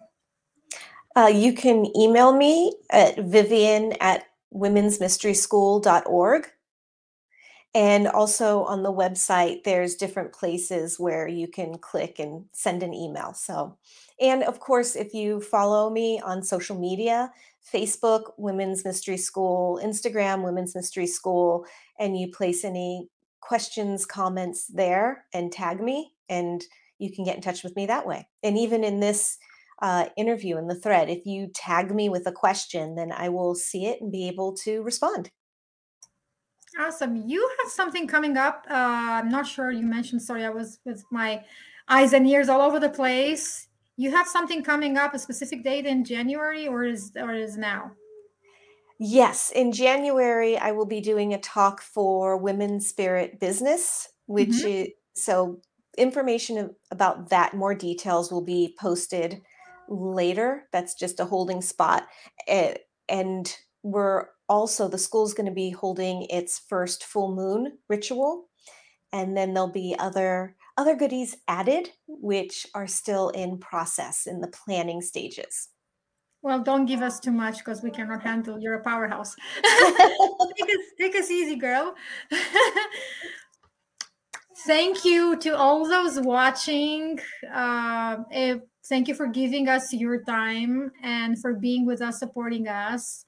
Uh, 1.16 1.28
you 1.28 1.52
can 1.52 1.86
email 1.96 2.32
me 2.32 2.74
at 2.90 3.16
vivien 3.18 3.94
at 4.00 4.26
womensmysteryschool.org. 4.56 6.46
And 7.74 8.08
also 8.08 8.64
on 8.64 8.82
the 8.82 8.92
website, 8.92 9.64
there's 9.64 9.96
different 9.96 10.32
places 10.32 10.98
where 10.98 11.28
you 11.28 11.46
can 11.46 11.76
click 11.76 12.18
and 12.18 12.46
send 12.52 12.82
an 12.82 12.94
email. 12.94 13.34
So, 13.34 13.76
and 14.18 14.42
of 14.42 14.60
course, 14.60 14.96
if 14.96 15.12
you 15.12 15.42
follow 15.42 15.90
me 15.90 16.18
on 16.24 16.42
social 16.42 16.78
media, 16.78 17.30
Facebook, 17.70 18.32
Women's 18.38 18.82
Mystery 18.82 19.18
School, 19.18 19.78
Instagram, 19.84 20.42
Women's 20.42 20.74
Mystery 20.74 21.06
School, 21.06 21.66
and 21.98 22.18
you 22.18 22.32
place 22.32 22.64
any 22.64 23.10
questions, 23.40 24.06
comments 24.06 24.66
there 24.68 25.26
and 25.34 25.52
tag 25.52 25.80
me, 25.80 26.12
and 26.30 26.64
you 26.98 27.12
can 27.12 27.24
get 27.24 27.36
in 27.36 27.42
touch 27.42 27.62
with 27.62 27.76
me 27.76 27.84
that 27.86 28.06
way. 28.06 28.26
And 28.42 28.56
even 28.56 28.84
in 28.84 29.00
this 29.00 29.36
uh, 29.80 30.06
interview 30.16 30.56
in 30.56 30.68
the 30.68 30.74
thread, 30.74 31.08
if 31.08 31.26
you 31.26 31.48
tag 31.54 31.94
me 31.94 32.08
with 32.08 32.26
a 32.26 32.32
question, 32.32 32.94
then 32.94 33.12
I 33.12 33.28
will 33.28 33.54
see 33.54 33.86
it 33.86 34.00
and 34.00 34.10
be 34.10 34.28
able 34.28 34.54
to 34.64 34.82
respond. 34.82 35.30
Awesome. 36.78 37.16
You 37.16 37.48
have 37.62 37.72
something 37.72 38.06
coming 38.06 38.36
up. 38.36 38.66
Uh, 38.70 38.74
I'm 38.74 39.30
not 39.30 39.46
sure 39.46 39.70
you 39.70 39.86
mentioned, 39.86 40.22
sorry, 40.22 40.44
I 40.44 40.50
was 40.50 40.78
with 40.84 41.04
my 41.10 41.42
eyes 41.88 42.12
and 42.12 42.26
ears 42.26 42.48
all 42.48 42.60
over 42.60 42.78
the 42.78 42.88
place. 42.88 43.68
You 43.96 44.10
have 44.10 44.26
something 44.26 44.62
coming 44.62 44.98
up, 44.98 45.14
a 45.14 45.18
specific 45.18 45.64
date 45.64 45.86
in 45.86 46.04
January 46.04 46.68
or 46.68 46.84
is 46.84 47.12
or 47.16 47.32
is 47.32 47.56
now? 47.56 47.92
Yes, 48.98 49.50
in 49.54 49.72
January 49.72 50.58
I 50.58 50.72
will 50.72 50.86
be 50.86 51.00
doing 51.00 51.32
a 51.32 51.40
talk 51.40 51.80
for 51.80 52.36
Women 52.36 52.80
Spirit 52.80 53.40
Business, 53.40 54.08
which 54.26 54.48
mm-hmm. 54.48 54.68
is 54.68 54.88
so 55.14 55.60
information 55.96 56.74
about 56.90 57.30
that, 57.30 57.54
more 57.54 57.74
details 57.74 58.30
will 58.30 58.44
be 58.44 58.74
posted 58.78 59.40
later. 59.88 60.68
That's 60.72 60.94
just 60.94 61.20
a 61.20 61.24
holding 61.24 61.62
spot. 61.62 62.06
And 63.08 63.56
we're 63.82 64.26
also, 64.48 64.88
the 64.88 64.98
school's 64.98 65.34
going 65.34 65.46
to 65.46 65.52
be 65.52 65.70
holding 65.70 66.26
its 66.30 66.58
first 66.58 67.04
full 67.04 67.34
moon 67.34 67.78
ritual. 67.88 68.48
And 69.12 69.36
then 69.36 69.54
there'll 69.54 69.70
be 69.70 69.96
other 69.98 70.56
other 70.78 70.94
goodies 70.94 71.36
added, 71.48 71.90
which 72.06 72.66
are 72.74 72.86
still 72.86 73.30
in 73.30 73.58
process 73.58 74.26
in 74.26 74.40
the 74.40 74.48
planning 74.48 75.00
stages. 75.00 75.68
Well, 76.42 76.60
don't 76.60 76.86
give 76.86 77.02
us 77.02 77.18
too 77.18 77.32
much 77.32 77.58
because 77.58 77.82
we 77.82 77.90
cannot 77.90 78.22
handle. 78.22 78.60
You're 78.60 78.74
a 78.74 78.82
powerhouse. 78.82 79.34
take, 79.64 80.68
us, 80.68 80.84
take 80.98 81.16
us 81.16 81.30
easy, 81.30 81.56
girl. 81.56 81.94
Thank 84.66 85.04
you 85.04 85.36
to 85.38 85.56
all 85.56 85.88
those 85.88 86.20
watching. 86.20 87.18
Uh, 87.52 88.18
Thank 88.88 89.08
you 89.08 89.14
for 89.14 89.26
giving 89.26 89.68
us 89.68 89.92
your 89.92 90.22
time 90.22 90.92
and 91.02 91.38
for 91.40 91.54
being 91.54 91.86
with 91.86 92.00
us, 92.00 92.20
supporting 92.20 92.68
us. 92.68 93.24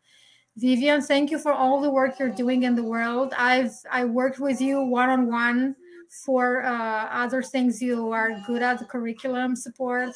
Vivien, 0.57 1.03
thank 1.03 1.31
you 1.31 1.39
for 1.39 1.53
all 1.53 1.81
the 1.81 1.91
work 1.91 2.19
you're 2.19 2.29
doing 2.29 2.63
in 2.63 2.75
the 2.75 2.83
world. 2.83 3.33
I've 3.37 3.73
I 3.91 4.05
worked 4.05 4.39
with 4.41 4.61
you 4.61 4.83
one 4.83 5.09
on 5.09 5.29
one 5.29 5.77
for 6.25 6.65
uh, 6.65 7.07
other 7.11 7.43
things 7.43 7.83
you 7.83 8.11
are 8.11 8.41
good 8.47 8.63
at, 8.63 8.79
the 8.79 8.85
curriculum 8.85 9.55
support. 9.55 10.11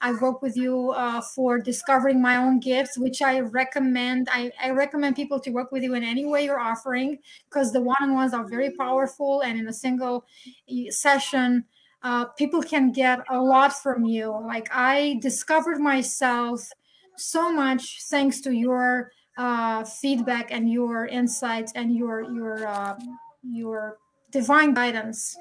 I 0.00 0.12
work 0.12 0.42
with 0.42 0.56
you 0.56 0.90
uh, 0.90 1.20
for 1.20 1.58
discovering 1.58 2.20
my 2.20 2.36
own 2.36 2.60
gifts, 2.60 2.98
which 2.98 3.22
I 3.22 3.40
recommend. 3.40 4.28
I, 4.30 4.52
I 4.62 4.70
recommend 4.70 5.16
people 5.16 5.40
to 5.40 5.50
work 5.50 5.72
with 5.72 5.82
you 5.82 5.94
in 5.94 6.04
any 6.04 6.26
way 6.26 6.44
you're 6.44 6.60
offering 6.60 7.18
because 7.48 7.72
the 7.72 7.80
one-on-ones 7.80 8.34
are 8.34 8.46
very 8.46 8.70
powerful 8.72 9.40
and 9.40 9.58
in 9.58 9.68
a 9.68 9.72
single 9.72 10.26
session 10.90 11.64
uh, 12.02 12.26
people 12.26 12.62
can 12.62 12.92
get 12.92 13.20
a 13.30 13.38
lot 13.40 13.72
from 13.72 14.04
you. 14.04 14.30
Like 14.46 14.68
I 14.72 15.18
discovered 15.20 15.78
myself 15.78 16.68
so 17.16 17.52
much 17.52 18.02
thanks 18.08 18.40
to 18.42 18.52
your 18.52 19.10
uh, 19.36 19.84
feedback 19.84 20.50
and 20.50 20.70
your 20.70 21.06
insights 21.06 21.72
and 21.74 21.94
your 21.94 22.22
your 22.32 22.66
uh, 22.66 22.98
your 23.42 23.98
divine 24.30 24.74
guidance 24.74 25.36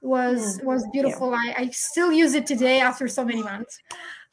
was 0.00 0.60
was 0.62 0.86
beautiful. 0.92 1.34
I, 1.34 1.54
I 1.56 1.68
still 1.70 2.12
use 2.12 2.34
it 2.34 2.46
today 2.46 2.80
after 2.80 3.08
so 3.08 3.24
many 3.24 3.42
months. 3.42 3.78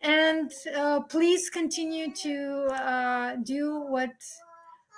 and 0.00 0.50
uh, 0.76 1.00
please 1.00 1.50
continue 1.50 2.12
to 2.14 2.66
uh, 2.72 3.36
do 3.42 3.86
what. 3.88 4.10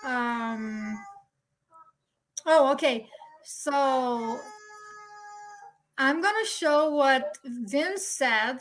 Um, 0.05 0.99
oh, 2.47 2.73
okay. 2.73 3.07
So 3.45 4.41
I'm 5.99 6.23
going 6.23 6.35
to 6.43 6.49
show 6.49 6.91
what 6.91 7.37
Vince 7.45 8.07
said. 8.07 8.59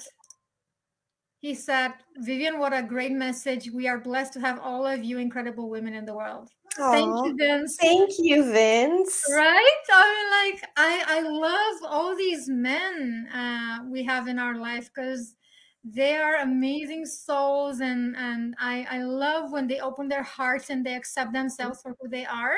He 1.40 1.56
said, 1.56 1.94
Vivien, 2.18 2.60
what 2.60 2.74
a 2.74 2.84
great 2.84 3.14
message. 3.14 3.70
We 3.72 3.88
are 3.88 3.98
blessed 3.98 4.34
to 4.34 4.42
have 4.42 4.60
all 4.60 4.86
of 4.86 5.04
you 5.04 5.20
incredible 5.20 5.70
women 5.70 5.94
in 5.94 6.06
the 6.06 6.14
world. 6.14 6.50
Aww, 6.78 6.92
thank 6.92 7.26
you, 7.26 7.36
Vince. 7.38 7.78
Thank 7.80 8.12
you, 8.20 8.52
Vince. 8.52 9.26
Right? 9.32 9.82
I 9.92 10.52
mean, 10.52 10.54
like, 10.54 10.70
I, 10.76 11.04
I 11.08 11.22
love 11.22 11.92
all 11.92 12.16
these 12.16 12.50
men 12.50 13.28
uh, 13.34 13.80
we 13.90 14.04
have 14.04 14.28
in 14.28 14.38
our 14.38 14.56
life 14.56 14.90
because 14.94 15.36
they 15.84 16.18
are 16.18 16.42
amazing 16.42 17.06
souls 17.06 17.80
and 17.80 18.16
and 18.18 18.54
I, 18.60 18.86
I 18.90 19.04
love 19.04 19.52
when 19.52 19.68
they 19.68 19.80
open 19.80 20.10
their 20.10 20.24
hearts 20.24 20.70
and 20.70 20.86
they 20.86 20.94
accept 20.94 21.32
themselves 21.32 21.82
for 21.82 21.96
who 22.00 22.10
they 22.10 22.26
are 22.26 22.58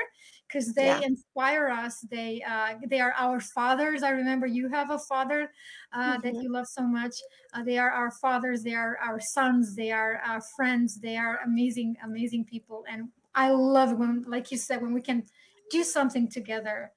because 0.52 0.74
they 0.74 0.86
yeah. 0.86 1.02
inspire 1.02 1.70
us 1.70 2.02
they 2.12 2.44
uh, 2.48 2.74
they 2.88 3.00
are 3.00 3.14
our 3.18 3.40
fathers 3.40 4.04
i 4.04 4.10
remember 4.10 4.46
you 4.46 4.68
have 4.70 4.92
a 4.92 5.00
father 5.00 5.52
uh, 5.94 6.14
mm-hmm. 6.14 6.22
that 6.22 6.42
you 6.42 6.52
love 6.52 6.68
so 6.68 6.84
much 6.84 7.16
uh, 7.54 7.64
they 7.64 7.78
are 7.78 7.92
our 7.92 8.12
fathers 8.12 8.64
they 8.64 8.74
are 8.74 8.98
our 8.98 9.20
sons 9.20 9.76
they 9.76 9.92
are 9.92 10.22
our 10.26 10.42
friends 10.56 11.00
they 11.00 11.18
are 11.18 11.40
amazing 11.46 11.96
amazing 12.04 12.44
people 12.44 12.84
and 12.90 13.10
i 13.36 13.50
love 13.50 13.94
when 13.98 14.24
like 14.28 14.52
you 14.52 14.58
said 14.58 14.82
when 14.82 14.94
we 14.94 15.02
can 15.02 15.24
do 15.70 15.84
something 15.84 16.28
together 16.28 16.92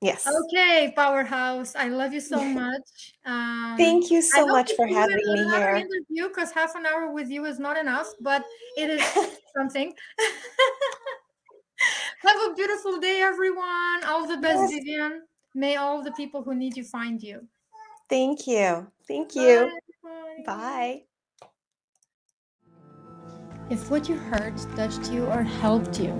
Yes. 0.00 0.28
Okay, 0.28 0.92
powerhouse. 0.94 1.74
I 1.74 1.88
love 1.88 2.12
you 2.12 2.20
so 2.20 2.42
much. 2.44 3.14
Um, 3.26 3.74
Thank 3.76 4.12
you 4.12 4.22
so 4.22 4.46
much 4.46 4.72
for 4.76 4.86
having 4.86 5.16
me 5.16 5.38
here. 5.50 5.74
Interview 5.74 6.28
because 6.28 6.52
half 6.52 6.76
an 6.76 6.86
hour 6.86 7.12
with 7.12 7.28
you 7.28 7.44
is 7.46 7.58
not 7.58 7.76
enough, 7.76 8.06
but 8.20 8.44
it 8.76 8.90
is 8.90 9.02
something. 9.56 9.92
Have 12.22 12.50
a 12.50 12.54
beautiful 12.54 12.98
day, 12.98 13.20
everyone. 13.20 14.04
All 14.04 14.26
the 14.26 14.38
best, 14.38 14.72
yes. 14.72 14.72
Vivien. 14.72 15.22
May 15.54 15.76
all 15.76 16.02
the 16.02 16.12
people 16.12 16.42
who 16.42 16.54
need 16.54 16.76
you 16.76 16.84
find 16.84 17.22
you. 17.22 17.46
Thank 18.08 18.46
you. 18.46 18.90
Thank 19.06 19.34
you. 19.34 19.70
Bye. 20.02 20.42
Bye. 20.46 21.02
If 23.70 23.90
what 23.90 24.08
you 24.08 24.16
heard 24.16 24.56
touched 24.74 25.12
you 25.12 25.26
or 25.26 25.42
helped 25.42 26.00
you, 26.00 26.12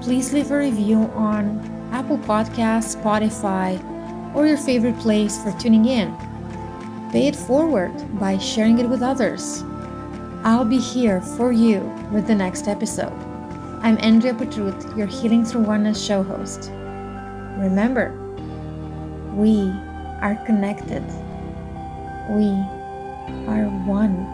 please 0.00 0.32
leave 0.32 0.50
a 0.50 0.58
review 0.58 1.10
on 1.14 1.60
Apple 1.92 2.18
Podcasts, 2.18 2.96
Spotify, 2.96 3.82
or 4.34 4.46
your 4.46 4.56
favorite 4.56 4.98
place 4.98 5.42
for 5.42 5.52
tuning 5.58 5.86
in. 5.86 6.16
Pay 7.10 7.26
it 7.26 7.36
forward 7.36 7.92
by 8.18 8.38
sharing 8.38 8.78
it 8.78 8.88
with 8.88 9.02
others. 9.02 9.62
I'll 10.44 10.64
be 10.64 10.78
here 10.78 11.20
for 11.20 11.52
you 11.52 11.80
with 12.12 12.26
the 12.26 12.34
next 12.34 12.66
episode. 12.66 13.31
I'm 13.84 13.98
Andrea 13.98 14.32
Petrut, 14.32 14.96
your 14.96 15.08
Healing 15.08 15.44
Through 15.44 15.62
Oneness 15.62 16.00
show 16.00 16.22
host. 16.22 16.70
Remember, 17.58 18.14
we 19.34 19.72
are 20.20 20.40
connected. 20.46 21.02
We 22.30 22.46
are 23.50 23.66
one. 23.84 24.31